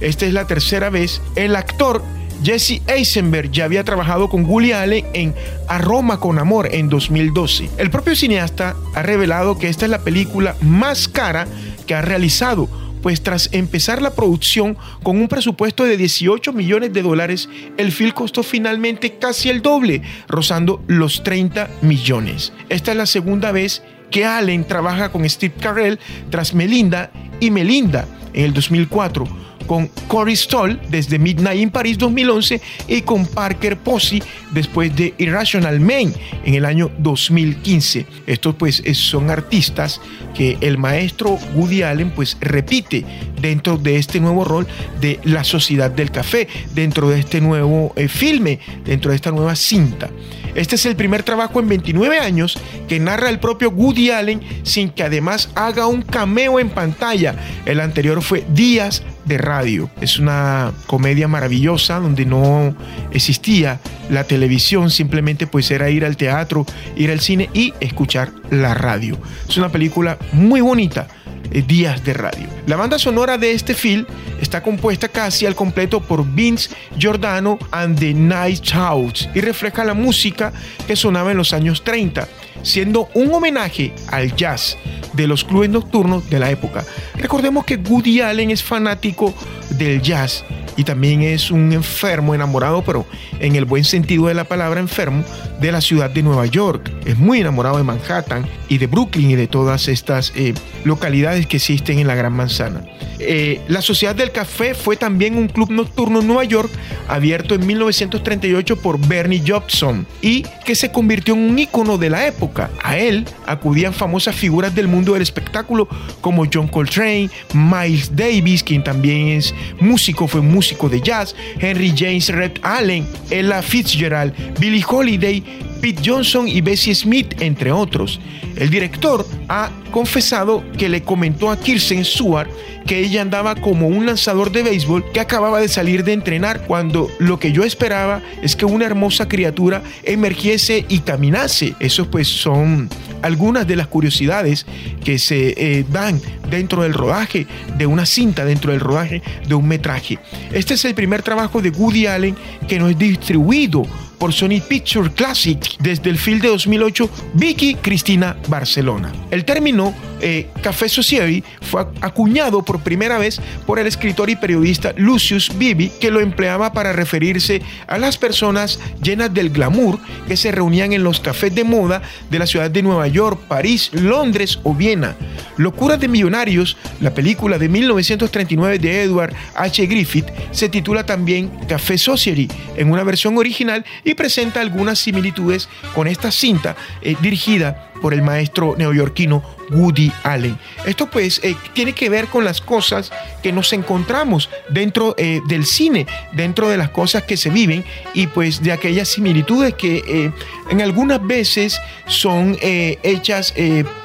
Esta 0.00 0.26
es 0.26 0.34
la 0.34 0.46
tercera 0.46 0.90
vez. 0.90 1.22
El 1.36 1.56
actor 1.56 2.02
Jesse 2.42 2.82
Eisenberg 2.86 3.50
ya 3.50 3.64
había 3.64 3.82
trabajado 3.82 4.28
con 4.28 4.44
Woody 4.44 4.72
Allen 4.72 5.06
en 5.14 5.34
A 5.68 5.78
Roma 5.78 6.20
con 6.20 6.38
Amor 6.38 6.68
en 6.70 6.90
2012. 6.90 7.70
El 7.78 7.88
propio 7.88 8.14
cineasta 8.14 8.76
ha 8.94 9.02
revelado 9.02 9.58
que 9.58 9.70
esta 9.70 9.86
es 9.86 9.90
la 9.90 10.00
película 10.00 10.54
más 10.60 11.08
cara 11.08 11.46
que 11.86 11.94
ha 11.94 12.02
realizado, 12.02 12.68
pues 13.02 13.22
tras 13.22 13.48
empezar 13.52 14.02
la 14.02 14.14
producción 14.14 14.76
con 15.02 15.18
un 15.18 15.28
presupuesto 15.28 15.84
de 15.84 15.96
18 15.96 16.52
millones 16.52 16.92
de 16.92 17.02
dólares, 17.02 17.48
el 17.76 17.92
film 17.92 18.10
costó 18.10 18.42
finalmente 18.42 19.18
casi 19.18 19.48
el 19.48 19.62
doble, 19.62 20.02
rozando 20.28 20.82
los 20.86 21.22
30 21.22 21.70
millones. 21.82 22.52
Esta 22.68 22.92
es 22.92 22.96
la 22.96 23.06
segunda 23.06 23.52
vez 23.52 23.82
que 24.10 24.24
Allen 24.24 24.64
trabaja 24.64 25.10
con 25.10 25.28
Steve 25.28 25.54
Carell 25.60 25.98
tras 26.30 26.54
Melinda 26.54 27.10
y 27.40 27.50
Melinda 27.50 28.06
en 28.32 28.44
el 28.44 28.54
2004 28.54 29.46
con 29.66 29.88
Cory 30.08 30.36
Stoll 30.36 30.80
desde 30.88 31.18
Midnight 31.18 31.60
in 31.60 31.70
Paris 31.70 31.98
2011 31.98 32.60
y 32.88 33.02
con 33.02 33.26
Parker 33.26 33.76
Posey 33.76 34.22
después 34.52 34.94
de 34.96 35.14
Irrational 35.18 35.80
Man 35.80 36.12
en 36.44 36.54
el 36.54 36.64
año 36.64 36.90
2015. 36.98 38.06
Estos 38.26 38.54
pues 38.54 38.82
son 38.94 39.30
artistas 39.30 40.00
que 40.34 40.56
el 40.60 40.78
maestro 40.78 41.38
Woody 41.54 41.82
Allen 41.82 42.10
pues 42.10 42.36
repite 42.40 43.04
dentro 43.40 43.76
de 43.76 43.96
este 43.96 44.20
nuevo 44.20 44.44
rol 44.44 44.66
de 45.00 45.20
la 45.24 45.44
sociedad 45.44 45.90
del 45.90 46.10
café, 46.10 46.48
dentro 46.74 47.08
de 47.08 47.20
este 47.20 47.40
nuevo 47.40 47.92
eh, 47.96 48.08
filme, 48.08 48.58
dentro 48.84 49.10
de 49.10 49.16
esta 49.16 49.30
nueva 49.30 49.56
cinta. 49.56 50.10
Este 50.56 50.76
es 50.76 50.86
el 50.86 50.96
primer 50.96 51.22
trabajo 51.22 51.60
en 51.60 51.68
29 51.68 52.18
años 52.18 52.58
que 52.88 52.98
narra 52.98 53.28
el 53.28 53.38
propio 53.38 53.70
Woody 53.70 54.10
Allen 54.10 54.40
sin 54.62 54.88
que 54.88 55.02
además 55.02 55.50
haga 55.54 55.86
un 55.86 56.00
cameo 56.00 56.58
en 56.58 56.70
pantalla. 56.70 57.36
El 57.66 57.78
anterior 57.78 58.22
fue 58.22 58.44
Días 58.48 59.02
de 59.26 59.36
Radio. 59.36 59.90
Es 60.00 60.18
una 60.18 60.72
comedia 60.86 61.28
maravillosa 61.28 62.00
donde 62.00 62.24
no 62.24 62.74
existía 63.12 63.80
la 64.08 64.24
televisión, 64.24 64.90
simplemente 64.90 65.46
pues 65.46 65.70
era 65.70 65.90
ir 65.90 66.06
al 66.06 66.16
teatro, 66.16 66.64
ir 66.96 67.10
al 67.10 67.20
cine 67.20 67.50
y 67.52 67.74
escuchar 67.80 68.32
la 68.50 68.72
radio. 68.72 69.18
Es 69.46 69.58
una 69.58 69.68
película 69.68 70.18
muy 70.32 70.62
bonita 70.62 71.06
días 71.50 72.04
de 72.04 72.14
radio. 72.14 72.48
La 72.66 72.76
banda 72.76 72.98
sonora 72.98 73.38
de 73.38 73.52
este 73.52 73.74
film 73.74 74.06
está 74.40 74.62
compuesta 74.62 75.08
casi 75.08 75.46
al 75.46 75.54
completo 75.54 76.00
por 76.00 76.26
Vince 76.26 76.70
Giordano 76.98 77.58
and 77.70 77.98
the 77.98 78.12
Night 78.12 78.70
House 78.70 79.28
y 79.34 79.40
refleja 79.40 79.84
la 79.84 79.94
música 79.94 80.52
que 80.86 80.96
sonaba 80.96 81.30
en 81.30 81.36
los 81.36 81.52
años 81.52 81.84
30, 81.84 82.28
siendo 82.62 83.08
un 83.14 83.32
homenaje 83.32 83.92
al 84.08 84.34
jazz 84.34 84.76
de 85.12 85.26
los 85.26 85.44
clubes 85.44 85.70
nocturnos 85.70 86.28
de 86.28 86.38
la 86.38 86.50
época. 86.50 86.84
Recordemos 87.14 87.64
que 87.64 87.76
Woody 87.76 88.20
Allen 88.20 88.50
es 88.50 88.62
fanático 88.62 89.34
del 89.70 90.02
jazz 90.02 90.44
y 90.76 90.84
también 90.84 91.22
es 91.22 91.50
un 91.50 91.72
enfermo 91.72 92.34
enamorado, 92.34 92.82
pero 92.82 93.06
en 93.40 93.56
el 93.56 93.64
buen 93.64 93.84
sentido 93.84 94.26
de 94.26 94.34
la 94.34 94.44
palabra 94.44 94.80
enfermo, 94.80 95.24
de 95.60 95.72
la 95.72 95.80
ciudad 95.80 96.10
de 96.10 96.22
Nueva 96.22 96.46
York. 96.46 96.90
Es 97.04 97.16
muy 97.18 97.40
enamorado 97.40 97.78
de 97.78 97.84
Manhattan 97.84 98.46
y 98.68 98.78
de 98.78 98.86
Brooklyn 98.86 99.30
y 99.30 99.36
de 99.36 99.46
todas 99.46 99.88
estas 99.88 100.32
eh, 100.36 100.54
localidades 100.84 101.46
que 101.46 101.56
existen 101.56 101.98
en 101.98 102.06
la 102.06 102.14
Gran 102.14 102.32
Manzana. 102.32 102.84
Eh, 103.18 103.60
la 103.68 103.80
Sociedad 103.80 104.14
del 104.14 104.30
Café 104.30 104.74
fue 104.74 104.96
también 104.96 105.36
un 105.36 105.48
club 105.48 105.70
nocturno 105.70 106.20
en 106.20 106.26
Nueva 106.26 106.44
York, 106.44 106.70
abierto 107.08 107.54
en 107.54 107.66
1938 107.66 108.76
por 108.76 108.98
Bernie 109.06 109.42
Jobson 109.46 110.06
y 110.20 110.42
que 110.64 110.74
se 110.74 110.92
convirtió 110.92 111.34
en 111.34 111.40
un 111.40 111.58
ícono 111.58 111.96
de 111.96 112.10
la 112.10 112.26
época. 112.26 112.70
A 112.82 112.98
él 112.98 113.24
acudían 113.46 113.94
famosas 113.94 114.34
figuras 114.34 114.74
del 114.74 114.88
mundo 114.88 115.14
del 115.14 115.22
espectáculo 115.22 115.88
como 116.20 116.44
John 116.52 116.68
Coltrane, 116.68 117.30
Miles 117.54 118.14
Davis, 118.14 118.62
quien 118.62 118.84
también 118.84 119.28
es 119.28 119.54
músico, 119.80 120.28
fue 120.28 120.42
músico 120.42 120.65
de 120.74 121.00
jazz, 121.00 121.34
Henry 121.58 121.92
James 121.96 122.28
Red 122.28 122.58
Allen, 122.62 123.06
Ella 123.30 123.62
Fitzgerald, 123.62 124.32
Billie 124.58 124.84
Holiday, 124.86 125.42
Pete 125.80 126.02
Johnson 126.04 126.48
y 126.48 126.60
Bessie 126.60 126.94
Smith, 126.94 127.40
entre 127.40 127.70
otros. 127.70 128.20
El 128.56 128.70
director 128.70 129.26
ha 129.48 129.70
confesado 129.92 130.64
que 130.76 130.88
le 130.88 131.02
comentó 131.02 131.50
a 131.50 131.58
Kirsten 131.58 132.04
Stewart 132.04 132.48
que 132.86 133.00
ella 133.00 133.20
andaba 133.20 133.56
como 133.56 133.88
un 133.88 134.06
lanzador 134.06 134.52
de 134.52 134.62
béisbol 134.62 135.10
que 135.12 135.20
acababa 135.20 135.60
de 135.60 135.68
salir 135.68 136.04
de 136.04 136.12
entrenar 136.12 136.62
cuando 136.66 137.10
lo 137.18 137.38
que 137.38 137.52
yo 137.52 137.64
esperaba 137.64 138.22
es 138.42 138.54
que 138.54 138.64
una 138.64 138.86
hermosa 138.86 139.28
criatura 139.28 139.82
emergiese 140.04 140.86
y 140.88 141.00
caminase. 141.00 141.74
Eso 141.80 142.08
pues 142.10 142.28
son 142.28 142.88
algunas 143.26 143.66
de 143.66 143.76
las 143.76 143.88
curiosidades 143.88 144.66
que 145.04 145.18
se 145.18 145.54
eh, 145.56 145.84
dan 145.90 146.20
dentro 146.48 146.82
del 146.82 146.94
rodaje 146.94 147.46
de 147.76 147.86
una 147.86 148.06
cinta, 148.06 148.44
dentro 148.44 148.72
del 148.72 148.80
rodaje 148.80 149.22
de 149.46 149.54
un 149.54 149.66
metraje. 149.66 150.18
Este 150.52 150.74
es 150.74 150.84
el 150.84 150.94
primer 150.94 151.22
trabajo 151.22 151.60
de 151.60 151.70
Woody 151.70 152.06
Allen 152.06 152.36
que 152.68 152.78
no 152.78 152.88
es 152.88 152.96
distribuido 152.98 153.82
por 154.18 154.32
Sony 154.32 154.60
Picture 154.66 155.10
Classic 155.10 155.58
desde 155.80 156.10
el 156.10 156.18
film 156.18 156.40
de 156.40 156.48
2008 156.48 157.10
Vicky 157.34 157.74
Cristina 157.74 158.36
Barcelona. 158.48 159.12
El 159.30 159.44
término 159.44 159.94
eh, 160.20 160.48
Café 160.62 160.88
Society 160.88 161.44
fue 161.60 161.86
acuñado 162.00 162.62
por 162.62 162.80
primera 162.80 163.18
vez 163.18 163.40
por 163.66 163.78
el 163.78 163.86
escritor 163.86 164.30
y 164.30 164.36
periodista 164.36 164.92
Lucius 164.96 165.56
Bibi, 165.56 165.90
que 166.00 166.10
lo 166.10 166.20
empleaba 166.20 166.72
para 166.72 166.92
referirse 166.92 167.62
a 167.86 167.98
las 167.98 168.16
personas 168.16 168.78
llenas 169.02 169.32
del 169.32 169.50
glamour 169.50 169.98
que 170.26 170.36
se 170.36 170.52
reunían 170.52 170.92
en 170.92 171.04
los 171.04 171.20
cafés 171.20 171.54
de 171.54 171.64
moda 171.64 172.02
de 172.30 172.38
la 172.38 172.46
ciudad 172.46 172.70
de 172.70 172.82
Nueva 172.82 173.08
York, 173.08 173.40
París, 173.48 173.90
Londres 173.92 174.58
o 174.62 174.74
Viena. 174.74 175.16
Locuras 175.56 176.00
de 176.00 176.08
Millonarios, 176.08 176.76
la 177.00 177.14
película 177.14 177.58
de 177.58 177.68
1939 177.68 178.78
de 178.78 179.02
Edward 179.02 179.34
H. 179.54 179.86
Griffith, 179.86 180.26
se 180.50 180.68
titula 180.68 181.04
también 181.04 181.50
Café 181.68 181.98
Society 181.98 182.48
en 182.76 182.90
una 182.90 183.04
versión 183.04 183.38
original 183.38 183.84
y 184.04 184.14
presenta 184.14 184.60
algunas 184.60 184.98
similitudes 184.98 185.68
con 185.94 186.06
esta 186.06 186.30
cinta 186.30 186.76
eh, 187.02 187.16
dirigida 187.20 187.90
por 188.00 188.12
el 188.14 188.22
maestro 188.22 188.74
neoyorquino 188.76 189.42
Woody 189.70 190.12
Allen. 190.22 190.58
Esto 190.84 191.06
pues 191.06 191.40
eh, 191.42 191.56
tiene 191.72 191.92
que 191.92 192.08
ver 192.08 192.26
con 192.26 192.44
las 192.44 192.60
cosas 192.60 193.10
que 193.42 193.52
nos 193.52 193.72
encontramos 193.72 194.48
dentro 194.68 195.14
eh, 195.18 195.40
del 195.46 195.66
cine, 195.66 196.06
dentro 196.32 196.68
de 196.68 196.76
las 196.76 196.90
cosas 196.90 197.24
que 197.24 197.36
se 197.36 197.50
viven 197.50 197.84
y 198.14 198.26
pues 198.26 198.62
de 198.62 198.72
aquellas 198.72 199.08
similitudes 199.08 199.74
que 199.74 200.02
eh, 200.06 200.32
en 200.70 200.80
algunas 200.80 201.24
veces 201.24 201.80
son 202.06 202.56
hechas 202.60 203.52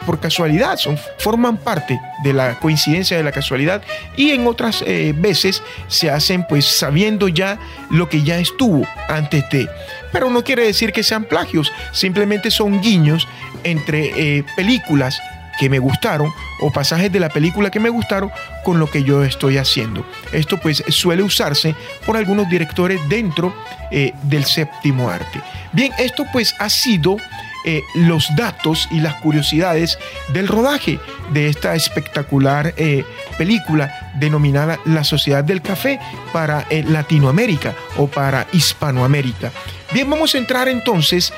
por 0.06 0.20
casualidad, 0.20 0.78
son, 0.78 0.98
forman 1.20 1.58
parte 1.58 2.00
de 2.24 2.34
la 2.34 2.60
coincidencia 2.60 3.18
de 3.18 3.24
la 3.24 3.32
casualidad 3.32 3.84
y 4.16 4.32
en 4.32 4.48
otras 4.48 4.84
veces 5.16 5.62
se 5.88 6.10
hacen 6.10 6.46
pues 6.48 6.66
sabiendo 6.66 7.28
ya 7.28 7.60
lo 7.90 8.10
que 8.10 8.24
ya 8.24 8.40
estuvo 8.40 8.88
antes 9.08 9.48
de. 9.52 9.68
Pero 10.12 10.30
no 10.30 10.44
quiere 10.44 10.64
decir 10.64 10.92
que 10.92 11.04
sean 11.04 11.26
plagios, 11.26 11.72
simplemente 11.92 12.52
son 12.52 12.82
guiños 12.82 13.28
entre 13.64 14.44
películas 14.56 15.22
que 15.62 15.70
me 15.70 15.78
gustaron 15.78 16.34
o 16.60 16.72
pasajes 16.72 17.12
de 17.12 17.20
la 17.20 17.30
película 17.30 17.70
que 17.70 17.80
me 17.80 17.90
gustaron 17.90 18.32
con 18.64 18.80
lo 18.80 18.90
que 18.90 19.04
yo 19.04 19.24
estoy 19.24 19.60
haciendo. 19.60 20.04
Esto 20.32 20.60
pues 20.60 20.84
suele 20.88 21.22
usarse 21.22 21.76
por 22.04 22.18
algunos 22.18 22.50
directores 22.50 23.00
dentro 23.08 23.54
eh, 23.92 24.12
del 24.24 24.46
séptimo 24.46 25.12
arte. 25.12 25.40
Bien, 25.72 25.92
esto 26.00 26.26
pues 26.34 26.56
ha 26.58 26.68
sido 26.68 27.18
eh, 27.64 27.84
los 27.94 28.36
datos 28.36 28.88
y 28.90 29.02
las 29.02 29.14
curiosidades 29.22 30.00
del 30.34 30.48
rodaje 30.48 31.00
de 31.32 31.50
esta 31.50 31.76
espectacular 31.76 32.74
eh, 32.76 33.06
película 33.38 34.12
denominada 34.16 34.80
La 34.86 35.04
Sociedad 35.04 35.44
del 35.44 35.62
Café 35.62 36.00
para 36.34 36.66
Latinoamérica 36.72 37.76
o 37.98 38.08
para 38.08 38.48
Hispanoamérica. 38.52 39.52
Bien, 39.94 40.10
vamos 40.10 40.34
a 40.34 40.40
entrar 40.40 40.68
entonces 40.70 41.32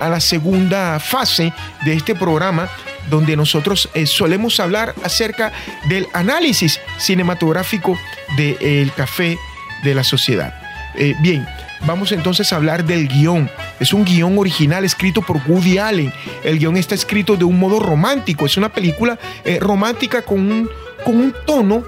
a 0.00 0.08
la 0.08 0.20
segunda 0.20 0.98
fase 1.00 1.52
de 1.84 1.94
este 1.94 2.14
programa 2.14 2.68
donde 3.10 3.36
nosotros 3.36 3.88
eh, 3.94 4.06
solemos 4.06 4.60
hablar 4.60 4.94
acerca 5.02 5.52
del 5.88 6.06
análisis 6.12 6.80
cinematográfico 6.98 7.98
del 8.36 8.92
café 8.92 9.38
de 9.82 9.94
la 9.94 10.04
sociedad. 10.04 10.54
Eh, 10.96 11.14
bien, 11.20 11.46
vamos 11.86 12.12
entonces 12.12 12.52
a 12.52 12.56
hablar 12.56 12.84
del 12.84 13.08
guion. 13.08 13.50
Es 13.80 13.92
un 13.92 14.04
guion 14.04 14.38
original 14.38 14.84
escrito 14.84 15.22
por 15.22 15.40
Woody 15.46 15.78
Allen. 15.78 16.12
El 16.42 16.58
guion 16.58 16.76
está 16.76 16.94
escrito 16.94 17.36
de 17.36 17.44
un 17.44 17.58
modo 17.58 17.80
romántico. 17.80 18.46
Es 18.46 18.56
una 18.56 18.72
película 18.72 19.18
eh, 19.44 19.58
romántica 19.60 20.22
con 20.22 20.38
un, 20.38 20.70
con 21.04 21.16
un 21.16 21.34
tono 21.46 21.84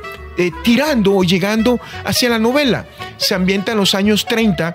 tirando 0.62 1.14
o 1.14 1.24
llegando 1.24 1.80
hacia 2.04 2.28
la 2.28 2.38
novela. 2.38 2.84
Se 3.16 3.34
ambienta 3.34 3.72
en 3.72 3.78
los 3.78 3.94
años 3.94 4.26
30. 4.26 4.74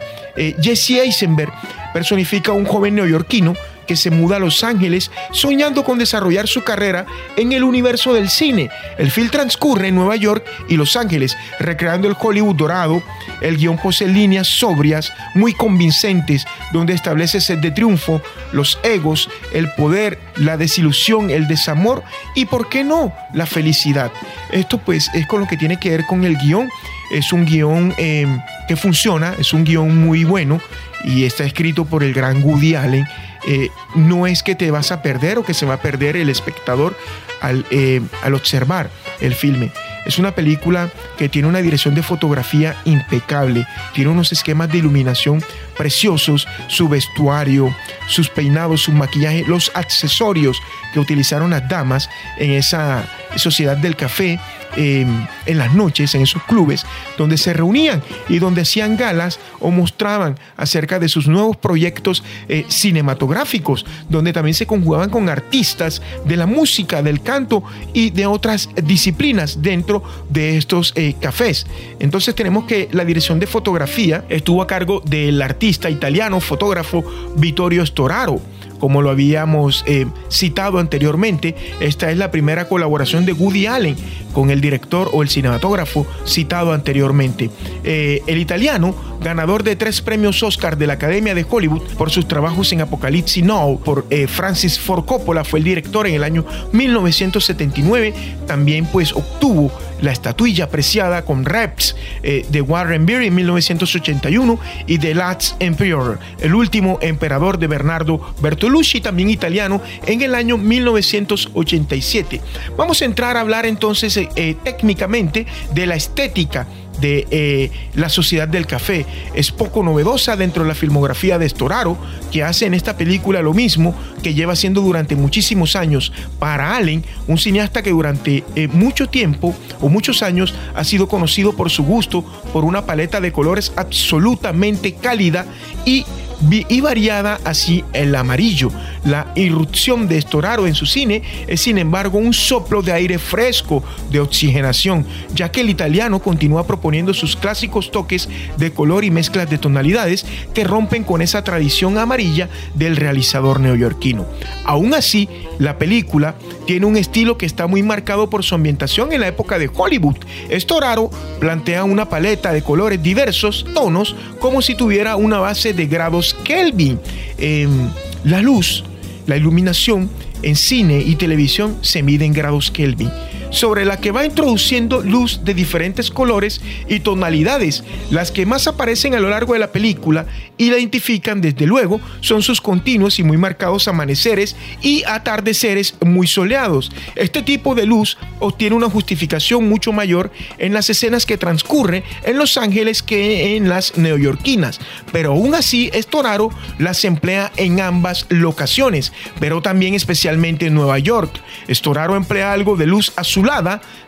Jesse 0.60 1.02
Eisenberg 1.04 1.54
personifica 1.94 2.52
a 2.52 2.56
un 2.56 2.66
joven 2.66 2.96
neoyorquino 2.96 3.56
que 3.92 3.98
se 3.98 4.10
muda 4.10 4.38
a 4.38 4.40
Los 4.40 4.64
Ángeles 4.64 5.12
soñando 5.32 5.84
con 5.84 5.98
desarrollar 5.98 6.48
su 6.48 6.64
carrera 6.64 7.06
en 7.36 7.52
el 7.52 7.62
universo 7.62 8.14
del 8.14 8.30
cine. 8.30 8.70
El 8.98 9.12
film 9.12 9.28
transcurre 9.28 9.90
en 9.90 9.96
Nueva 9.96 10.16
York 10.16 10.46
y 10.70 10.78
Los 10.78 10.96
Ángeles, 10.96 11.36
recreando 11.60 12.08
el 12.08 12.16
Hollywood 12.18 12.56
dorado. 12.56 13.04
El 13.42 13.58
guion 13.58 13.78
posee 13.78 14.08
líneas 14.08 14.48
sobrias, 14.48 15.12
muy 15.36 15.54
convincentes, 15.54 16.46
donde 16.72 16.94
establece 16.94 17.42
set 17.42 17.60
de 17.60 17.72
triunfo, 17.72 18.22
los 18.54 18.80
egos, 18.84 19.30
el 19.52 19.70
poder, 19.74 20.18
la 20.38 20.56
desilusión, 20.56 21.30
el 21.30 21.50
desamor 21.50 22.02
y, 22.34 22.46
¿por 22.46 22.70
qué 22.70 22.86
no?, 22.86 23.14
la 23.34 23.46
felicidad. 23.46 24.10
Esto 24.54 24.78
pues 24.78 25.12
es 25.14 25.28
con 25.28 25.42
lo 25.42 25.48
que 25.48 25.58
tiene 25.58 25.82
que 25.82 25.90
ver 25.90 26.06
con 26.06 26.24
el 26.24 26.38
guion. 26.38 26.70
Es 27.12 27.34
un 27.34 27.44
guion 27.44 27.94
eh, 27.98 28.26
que 28.70 28.78
funciona, 28.78 29.36
es 29.38 29.52
un 29.52 29.66
guion 29.66 29.98
muy 29.98 30.24
bueno 30.24 30.62
y 31.04 31.26
está 31.26 31.44
escrito 31.44 31.84
por 31.84 32.04
el 32.04 32.14
gran 32.14 32.42
Woody 32.42 32.76
Allen 32.76 33.06
eh, 33.48 33.70
no 33.96 34.28
es 34.28 34.44
que 34.44 34.56
te 34.56 34.72
vas 34.72 34.92
a 34.92 35.02
perder 35.02 35.38
o 35.38 35.44
que 35.44 35.54
se 35.54 35.66
va 35.66 35.76
a 35.76 35.82
perder 35.82 36.16
el 36.18 36.30
espectador 36.30 36.96
al, 37.42 37.66
eh, 37.72 38.02
al 38.24 38.36
observar 38.36 38.90
el 39.20 39.36
filme. 39.36 39.72
Es 40.06 40.18
una 40.18 40.32
película 40.32 40.90
que 41.18 41.30
tiene 41.30 41.48
una 41.48 41.62
dirección 41.62 41.94
de 41.94 42.04
fotografía 42.04 42.76
impecable, 42.86 43.68
tiene 43.94 44.10
unos 44.10 44.32
esquemas 44.32 44.72
de 44.72 44.80
iluminación 44.80 45.44
preciosos, 45.82 46.48
su 46.68 46.88
vestuario, 46.88 47.76
sus 48.06 48.30
peinados, 48.30 48.82
su 48.82 48.92
maquillaje, 48.92 49.44
los 49.48 49.72
accesorios 49.74 50.62
que 50.94 51.00
utilizaron 51.00 51.50
las 51.50 51.68
damas 51.68 52.08
en 52.38 52.52
esa 52.52 53.04
sociedad 53.36 53.76
del 53.78 53.96
café 53.96 54.40
en 54.76 55.58
las 55.58 55.74
noches, 55.74 56.16
en 56.16 56.22
esos 56.22 56.44
clubes, 56.44 56.86
donde 57.18 57.38
se 57.38 57.54
reunían 57.54 58.02
y 58.30 58.40
donde 58.40 58.62
hacían 58.62 58.96
galas 58.96 59.40
o 59.60 59.72
mostraban 59.72 60.40
acerca 60.58 61.00
de 61.00 61.10
sus 61.10 61.28
nuevos 61.28 61.58
proyectos 61.58 62.24
eh, 62.48 62.66
cinematográficos, 62.70 63.86
donde 64.10 64.34
también 64.34 64.54
se 64.54 64.66
conjugaban 64.66 65.10
con 65.10 65.30
artistas 65.30 66.02
de 66.26 66.38
la 66.38 66.46
música, 66.46 67.02
del 67.02 67.22
canto 67.22 67.64
y 67.94 68.12
de 68.12 68.26
otras 68.26 68.70
disciplinas 68.84 69.62
dentro 69.62 70.04
de 70.30 70.58
estos 70.58 70.94
eh, 70.96 71.16
cafés. 71.20 71.68
Entonces 72.00 72.36
tenemos 72.36 72.66
que 72.66 72.88
la 72.92 73.06
dirección 73.06 73.40
de 73.40 73.48
fotografía 73.48 74.26
estuvo 74.30 74.62
a 74.62 74.68
cargo 74.68 75.02
del 75.06 75.42
artista 75.42 75.71
italiano, 75.72 76.40
fotógrafo 76.40 77.04
Vittorio 77.36 77.86
Storaro 77.86 78.42
como 78.82 79.04
lo 79.04 79.12
habíamos 79.12 79.84
eh, 79.86 80.08
citado 80.28 80.80
anteriormente, 80.80 81.56
esta 81.80 82.10
es 82.10 82.18
la 82.18 82.32
primera 82.32 82.68
colaboración 82.68 83.28
de 83.28 83.34
Woody 83.34 83.68
Allen 83.68 83.96
con 84.34 84.50
el 84.50 84.60
director 84.60 85.12
o 85.14 85.22
el 85.22 85.30
cinematógrafo 85.30 86.08
citado 86.26 86.74
anteriormente. 86.74 87.52
Eh, 87.84 88.24
el 88.26 88.40
italiano, 88.40 88.96
ganador 89.22 89.62
de 89.62 89.76
tres 89.76 90.02
premios 90.02 90.42
Oscar 90.42 90.80
de 90.80 90.88
la 90.88 90.94
Academia 90.94 91.36
de 91.36 91.46
Hollywood 91.48 91.84
por 91.96 92.10
sus 92.10 92.28
trabajos 92.28 92.74
en 92.74 92.82
Apocalipsis 92.82 93.44
Now 93.44 93.80
por 93.80 94.08
eh, 94.10 94.26
Francis 94.26 94.80
Ford 94.80 95.06
Coppola, 95.06 95.44
fue 95.44 95.60
el 95.60 95.66
director 95.66 96.08
en 96.08 96.16
el 96.16 96.24
año 96.24 96.44
1979. 96.72 98.14
También 98.48 98.88
pues 98.88 99.14
obtuvo 99.14 99.72
La 100.02 100.12
estatuilla 100.12 100.66
apreciada 100.66 101.24
con 101.24 101.46
Reps 101.46 101.96
eh, 102.24 102.46
de 102.50 102.62
Warren 102.62 103.06
Beer 103.06 103.24
en 103.24 103.36
1981 103.36 104.60
y 104.88 104.98
The 104.98 105.16
Last 105.16 105.62
Emperor, 105.62 106.20
el 106.40 106.56
último 106.56 106.98
emperador 107.02 107.60
de 107.60 107.68
Bernardo 107.68 108.34
Bertolucci, 108.42 109.02
también 109.02 109.30
italiano, 109.30 109.82
en 110.06 110.22
el 110.22 110.36
año 110.36 110.58
1987. 110.58 112.42
Vamos 112.78 113.02
a 113.02 113.06
entrar 113.06 113.38
a 113.38 113.42
hablar 113.42 113.66
entonces 113.66 114.18
eh, 114.18 114.30
eh, 114.36 114.56
técnicamente 114.64 115.46
de 115.74 115.86
la 115.86 115.96
estética 115.96 116.68
de 117.02 117.28
eh, 117.32 117.72
la 117.96 118.08
Sociedad 118.08 118.48
del 118.48 118.68
Café. 118.68 119.06
Es 119.34 119.52
poco 119.52 119.84
novedosa 119.84 120.36
dentro 120.38 120.64
de 120.64 120.70
la 120.70 120.76
filmografía 120.76 121.38
de 121.38 121.50
Storaro, 121.50 121.98
que 122.32 122.44
hace 122.44 122.66
en 122.66 122.74
esta 122.74 122.96
película 122.96 123.42
lo 123.42 123.54
mismo 123.54 123.96
que 124.24 124.34
lleva 124.34 124.54
haciendo 124.54 124.82
durante 124.82 125.16
muchísimos 125.16 125.76
años 125.76 126.14
para 126.40 126.76
Allen, 126.76 127.04
un 127.28 127.38
cineasta 127.38 127.82
que 127.82 127.90
durante 127.90 128.44
eh, 128.56 128.68
mucho 128.68 129.08
tiempo 129.08 129.56
o 129.82 129.90
muchos 129.90 130.22
años 130.22 130.54
ha 130.76 130.84
sido 130.84 131.08
conocido 131.08 131.54
por 131.54 131.70
su 131.70 131.84
gusto 131.84 132.24
por 132.54 132.64
una 132.64 132.86
paleta 132.86 133.20
de 133.20 133.32
colores 133.32 133.74
absolutamente 133.76 134.94
cálida 134.94 135.46
y 135.86 136.06
y 136.50 136.82
variada 136.82 137.40
así 137.44 137.84
el 137.94 138.16
amarillo. 138.16 138.70
La 139.06 139.32
irrupción 139.36 140.08
de 140.08 140.22
Storaro 140.22 140.68
en 140.68 140.76
su 140.76 140.86
cine 140.86 141.22
es 141.48 141.62
sin 141.62 141.78
embargo 141.78 142.18
un 142.18 142.34
soplo 142.34 142.82
de 142.82 142.92
aire 142.94 143.20
fresco 143.20 143.84
de 144.12 144.20
oxigenación, 144.20 145.06
ya 145.34 145.52
que 145.52 145.62
el 145.62 145.70
italiano 145.70 146.20
continúa 146.20 146.66
proponiendo 146.66 147.14
sus 147.14 147.36
clásicos 147.36 147.92
toques 147.92 148.30
de 148.58 148.72
color 148.72 149.04
y 149.04 149.12
mezclas 149.12 149.50
de 149.50 149.58
tonalidades 149.58 150.26
que 150.54 150.64
rompen 150.64 151.04
con 151.04 151.22
esa 151.22 151.44
tradición 151.44 151.98
amarilla 151.98 152.50
del 152.74 152.96
realizador 152.96 153.60
neoyorquino. 153.60 154.26
Aún 154.66 154.94
así, 154.94 155.30
la 155.60 155.78
película 155.78 156.36
tiene 156.66 156.86
un 156.86 156.98
estilo 156.98 157.38
que 157.38 157.46
está 157.46 157.68
muy 157.68 157.84
marcado 157.84 158.30
por 158.30 158.44
su 158.44 158.56
ambientación 158.56 159.12
en 159.12 159.22
la 159.22 159.28
época 159.28 159.60
de 159.60 159.70
Hollywood. 159.74 160.18
Storaro 160.52 161.10
plantea 161.40 161.84
una 161.84 162.10
paleta 162.10 162.52
de 162.52 162.64
colores 162.64 163.02
diversos, 163.02 163.66
tonos, 163.74 164.16
como 164.40 164.62
si 164.62 164.76
tuviera 164.76 165.16
una 165.16 165.40
base 165.40 165.74
de 165.74 165.86
grados 165.86 166.31
Kelvin. 166.34 167.00
Em, 167.38 167.90
la 168.24 168.42
luz, 168.42 168.84
la 169.28 169.38
iluminación 169.38 170.10
en 170.44 170.56
cine 170.56 171.04
y 171.06 171.16
televisión 171.16 171.78
se 171.82 172.04
mide 172.04 172.26
en 172.26 172.34
grados 172.34 172.72
Kelvin 172.72 173.10
sobre 173.52 173.86
la 173.86 173.98
que 173.98 174.12
va 174.12 174.26
introduciendo 174.26 175.02
luz 175.02 175.42
de 175.44 175.54
diferentes 175.54 176.10
colores 176.10 176.62
y 176.88 177.02
tonalidades. 177.02 177.84
Las 178.10 178.32
que 178.32 178.46
más 178.46 178.68
aparecen 178.68 179.14
a 179.14 179.20
lo 179.20 179.30
largo 179.30 179.54
de 179.54 179.60
la 179.60 179.72
película 179.72 180.26
y 180.58 180.70
la 180.70 180.78
identifican 180.78 181.42
desde 181.42 181.68
luego 181.68 182.02
son 182.22 182.42
sus 182.42 182.62
continuos 182.62 183.20
y 183.20 183.24
muy 183.24 183.38
marcados 183.38 183.88
amaneceres 183.88 184.56
y 184.82 185.04
atardeceres 185.04 185.96
muy 186.04 186.28
soleados. 186.28 186.92
Este 187.16 187.42
tipo 187.42 187.76
de 187.76 187.86
luz 187.86 188.18
obtiene 188.40 188.76
una 188.76 188.90
justificación 188.90 189.68
mucho 189.68 189.92
mayor 189.92 190.32
en 190.58 190.74
las 190.74 190.90
escenas 190.90 191.26
que 191.26 191.38
transcurre 191.38 192.04
en 192.24 192.38
Los 192.38 192.58
Ángeles 192.58 193.04
que 193.04 193.58
en 193.58 193.70
las 193.70 193.98
neoyorquinas, 193.98 194.80
pero 195.12 195.32
aún 195.32 195.56
así 195.56 195.90
Estoraro 195.94 196.50
las 196.80 197.04
emplea 197.04 197.52
en 197.58 197.82
ambas 197.82 198.26
locaciones, 198.30 199.12
pero 199.40 199.62
también 199.62 199.94
especialmente 199.94 200.68
en 200.68 200.74
Nueva 200.74 201.00
York. 201.00 201.42
Estoraro 201.68 202.16
emplea 202.16 202.54
algo 202.54 202.78
de 202.78 202.88
luz 202.88 203.12
azul 203.18 203.41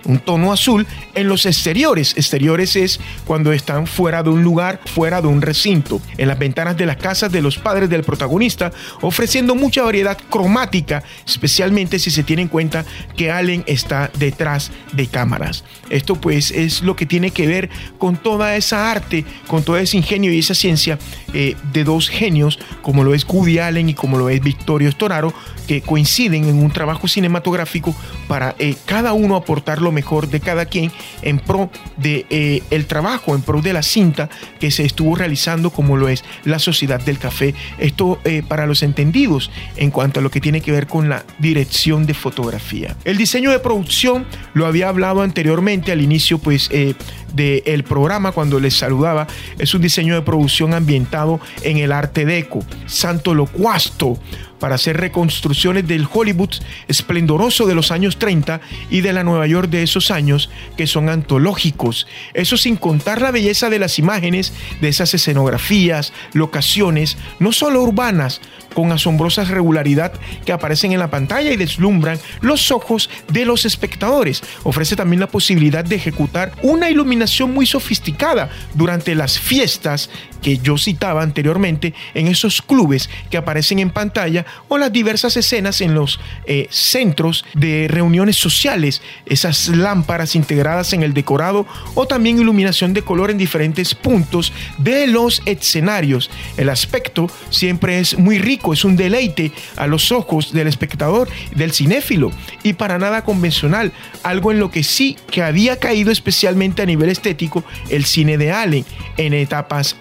un 0.05 0.19
tono 0.19 0.51
azul, 0.51 0.85
en 1.15 1.27
los 1.27 1.45
exteriores. 1.45 2.13
Exteriores 2.17 2.75
es 2.75 2.99
cuando 3.25 3.53
están 3.53 3.87
fuera 3.87 4.23
de 4.23 4.29
un 4.29 4.43
lugar, 4.43 4.79
fuera 4.85 5.21
de 5.21 5.27
un 5.27 5.41
recinto, 5.41 6.01
en 6.17 6.27
las 6.27 6.39
ventanas 6.39 6.77
de 6.77 6.85
las 6.85 6.97
casas 6.97 7.31
de 7.31 7.41
los 7.41 7.57
padres 7.57 7.89
del 7.89 8.03
protagonista, 8.03 8.71
ofreciendo 9.01 9.55
mucha 9.55 9.83
variedad 9.83 10.17
cromática, 10.29 11.03
especialmente 11.25 11.99
si 11.99 12.11
se 12.11 12.23
tiene 12.23 12.43
en 12.43 12.47
cuenta 12.47 12.85
que 13.15 13.31
Allen 13.31 13.63
está 13.67 14.11
detrás 14.17 14.71
de 14.91 15.07
cámaras. 15.07 15.63
Esto 15.89 16.15
pues 16.15 16.51
es 16.51 16.81
lo 16.81 16.95
que 16.95 17.05
tiene 17.05 17.31
que 17.31 17.47
ver 17.47 17.69
con 17.97 18.17
toda 18.17 18.55
esa 18.55 18.91
arte, 18.91 19.25
con 19.47 19.63
todo 19.63 19.77
ese 19.77 19.97
ingenio 19.97 20.31
y 20.31 20.39
esa 20.39 20.55
ciencia 20.55 20.97
eh, 21.33 21.55
de 21.71 21.83
dos 21.83 22.09
genios, 22.09 22.59
como 22.81 23.03
lo 23.03 23.13
es 23.13 23.25
Woody 23.27 23.59
Allen 23.59 23.89
y 23.89 23.93
como 23.93 24.17
lo 24.17 24.29
es 24.29 24.41
Victorio 24.41 24.91
Storaro, 24.91 25.33
que 25.67 25.81
coinciden 25.81 26.45
en 26.45 26.57
un 26.63 26.71
trabajo 26.71 27.07
cinematográfico 27.07 27.95
para 28.27 28.55
eh, 28.59 28.75
cada 28.85 29.13
uno 29.13 29.22
aportar 29.31 29.81
lo 29.81 29.91
mejor 29.91 30.29
de 30.29 30.39
cada 30.39 30.65
quien 30.65 30.91
en 31.21 31.39
pro 31.39 31.69
de 31.97 32.25
eh, 32.29 32.63
el 32.69 32.85
trabajo, 32.85 33.35
en 33.35 33.41
pro 33.41 33.61
de 33.61 33.73
la 33.73 33.83
cinta 33.83 34.29
que 34.59 34.71
se 34.71 34.83
estuvo 34.85 35.15
realizando 35.15 35.69
como 35.69 35.97
lo 35.97 36.09
es 36.09 36.23
la 36.43 36.59
Sociedad 36.59 36.99
del 37.01 37.17
Café. 37.17 37.55
Esto 37.77 38.19
eh, 38.23 38.43
para 38.47 38.65
los 38.65 38.83
entendidos 38.83 39.51
en 39.77 39.91
cuanto 39.91 40.19
a 40.19 40.23
lo 40.23 40.29
que 40.29 40.41
tiene 40.41 40.61
que 40.61 40.71
ver 40.71 40.87
con 40.87 41.09
la 41.09 41.25
dirección 41.39 42.05
de 42.05 42.13
fotografía. 42.13 42.95
El 43.05 43.17
diseño 43.17 43.51
de 43.51 43.59
producción 43.59 44.25
lo 44.53 44.65
había 44.65 44.89
hablado 44.89 45.21
anteriormente 45.21 45.91
al 45.91 46.01
inicio 46.01 46.37
pues 46.37 46.69
del 46.69 47.83
programa 47.83 48.31
cuando 48.31 48.59
les 48.59 48.75
saludaba. 48.75 49.27
Es 49.57 49.73
un 49.73 49.81
diseño 49.81 50.15
de 50.15 50.21
producción 50.21 50.73
ambientado 50.73 51.39
en 51.61 51.77
el 51.77 51.91
arte 51.91 52.25
deco. 52.25 52.59
Santo 52.85 53.33
Locuasto 53.33 54.17
para 54.59 54.75
hacer 54.75 54.97
reconstrucciones 54.97 55.87
del 55.87 56.07
Hollywood 56.11 56.51
esplendoroso 56.87 57.65
de 57.65 57.75
los 57.75 57.91
años 57.91 58.17
30 58.17 58.61
y 58.89 59.01
de 59.01 59.13
la 59.13 59.23
Nueva 59.23 59.47
York 59.47 59.69
de 59.69 59.83
esos 59.83 60.11
años 60.11 60.49
que 60.77 60.87
son 60.87 61.09
antológicos. 61.09 62.07
Eso 62.33 62.57
sin 62.57 62.75
contar 62.75 63.21
la 63.21 63.31
belleza 63.31 63.69
de 63.69 63.79
las 63.79 63.99
imágenes, 63.99 64.53
de 64.81 64.89
esas 64.89 65.13
escenografías, 65.13 66.13
locaciones, 66.33 67.17
no 67.39 67.51
solo 67.51 67.81
urbanas, 67.83 68.41
con 68.73 68.91
asombrosa 68.91 69.43
regularidad 69.43 70.13
que 70.45 70.51
aparecen 70.51 70.91
en 70.91 70.99
la 70.99 71.11
pantalla 71.11 71.51
y 71.51 71.57
deslumbran 71.57 72.19
los 72.41 72.71
ojos 72.71 73.09
de 73.29 73.45
los 73.45 73.65
espectadores. 73.65 74.43
Ofrece 74.63 74.95
también 74.95 75.19
la 75.19 75.27
posibilidad 75.27 75.85
de 75.85 75.95
ejecutar 75.95 76.53
una 76.61 76.89
iluminación 76.89 77.53
muy 77.53 77.65
sofisticada 77.65 78.49
durante 78.73 79.15
las 79.15 79.39
fiestas 79.39 80.09
que 80.43 80.59
yo 80.59 80.77
citaba 80.77 81.23
anteriormente 81.23 81.95
en 82.13 82.27
esos 82.27 82.61
clubes 82.61 83.09
que 83.31 83.37
aparecen 83.37 83.79
en 83.79 83.89
pantalla 83.89 84.45
o 84.67 84.77
las 84.77 84.93
diversas 84.93 85.35
escenas 85.37 85.81
en 85.81 85.95
los 85.95 86.19
eh, 86.45 86.67
centros 86.69 87.45
de 87.55 87.87
reuniones 87.89 88.35
sociales, 88.35 89.01
esas 89.25 89.69
lámparas 89.69 90.35
integradas 90.35 90.93
en 90.93 91.01
el 91.01 91.13
decorado 91.15 91.65
o 91.95 92.05
también 92.05 92.39
iluminación 92.39 92.93
de 92.93 93.01
color 93.01 93.31
en 93.31 93.37
diferentes 93.39 93.95
puntos 93.95 94.53
de 94.77 95.07
los 95.07 95.41
escenarios. 95.45 96.29
El 96.57 96.69
aspecto 96.69 97.27
siempre 97.49 97.99
es 97.99 98.19
muy 98.19 98.37
rico 98.37 98.73
es 98.73 98.85
un 98.85 98.95
deleite 98.95 99.51
a 99.77 99.87
los 99.87 100.11
ojos 100.11 100.51
del 100.51 100.67
espectador, 100.67 101.29
del 101.55 101.71
cinéfilo, 101.71 102.31
y 102.61 102.73
para 102.73 102.99
nada 102.99 103.23
convencional, 103.23 103.91
algo 104.23 104.51
en 104.51 104.59
lo 104.59 104.69
que 104.69 104.83
sí 104.83 105.17
que 105.31 105.41
había 105.41 105.79
caído 105.79 106.11
especialmente 106.11 106.81
a 106.81 106.85
nivel 106.85 107.09
estético 107.09 107.63
el 107.89 108.05
cine 108.05 108.37
de 108.37 108.51
Allen 108.51 108.85
en 109.17 109.33
etapas 109.33 109.95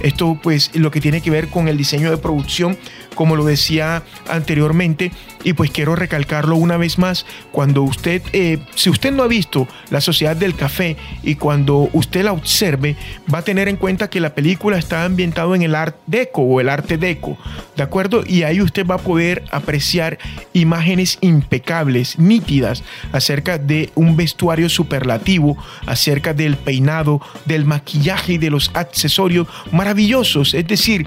Esto 0.00 0.38
pues 0.42 0.70
lo 0.74 0.90
que 0.90 1.00
tiene 1.00 1.20
que 1.20 1.30
ver 1.30 1.48
con 1.48 1.68
el 1.68 1.76
diseño 1.76 2.10
de 2.10 2.16
producción 2.16 2.76
como 3.14 3.36
lo 3.36 3.44
decía 3.44 4.02
anteriormente, 4.28 5.12
y 5.44 5.54
pues 5.54 5.70
quiero 5.70 5.96
recalcarlo 5.96 6.56
una 6.56 6.76
vez 6.76 6.98
más, 6.98 7.26
cuando 7.50 7.82
usted, 7.82 8.22
eh, 8.32 8.58
si 8.74 8.90
usted 8.90 9.12
no 9.12 9.22
ha 9.22 9.28
visto 9.28 9.66
La 9.90 10.00
Sociedad 10.00 10.36
del 10.36 10.54
Café 10.54 10.96
y 11.22 11.34
cuando 11.34 11.88
usted 11.92 12.24
la 12.24 12.32
observe, 12.32 12.96
va 13.32 13.38
a 13.38 13.42
tener 13.44 13.68
en 13.68 13.76
cuenta 13.76 14.08
que 14.08 14.20
la 14.20 14.34
película 14.34 14.78
está 14.78 15.04
ambientada 15.04 15.54
en 15.56 15.62
el 15.62 15.74
Art 15.74 15.96
Deco 16.06 16.42
o 16.42 16.60
el 16.60 16.68
arte 16.68 16.98
deco, 16.98 17.36
¿de 17.76 17.82
acuerdo? 17.82 18.22
Y 18.26 18.42
ahí 18.44 18.60
usted 18.60 18.86
va 18.86 18.96
a 18.96 18.98
poder 18.98 19.44
apreciar 19.50 20.18
imágenes 20.52 21.18
impecables, 21.20 22.18
nítidas, 22.18 22.82
acerca 23.12 23.58
de 23.58 23.90
un 23.94 24.16
vestuario 24.16 24.68
superlativo, 24.68 25.56
acerca 25.86 26.34
del 26.34 26.56
peinado, 26.56 27.20
del 27.44 27.64
maquillaje 27.64 28.34
y 28.34 28.38
de 28.38 28.50
los 28.50 28.70
accesorios 28.74 29.46
maravillosos, 29.70 30.54
es 30.54 30.66
decir, 30.66 31.06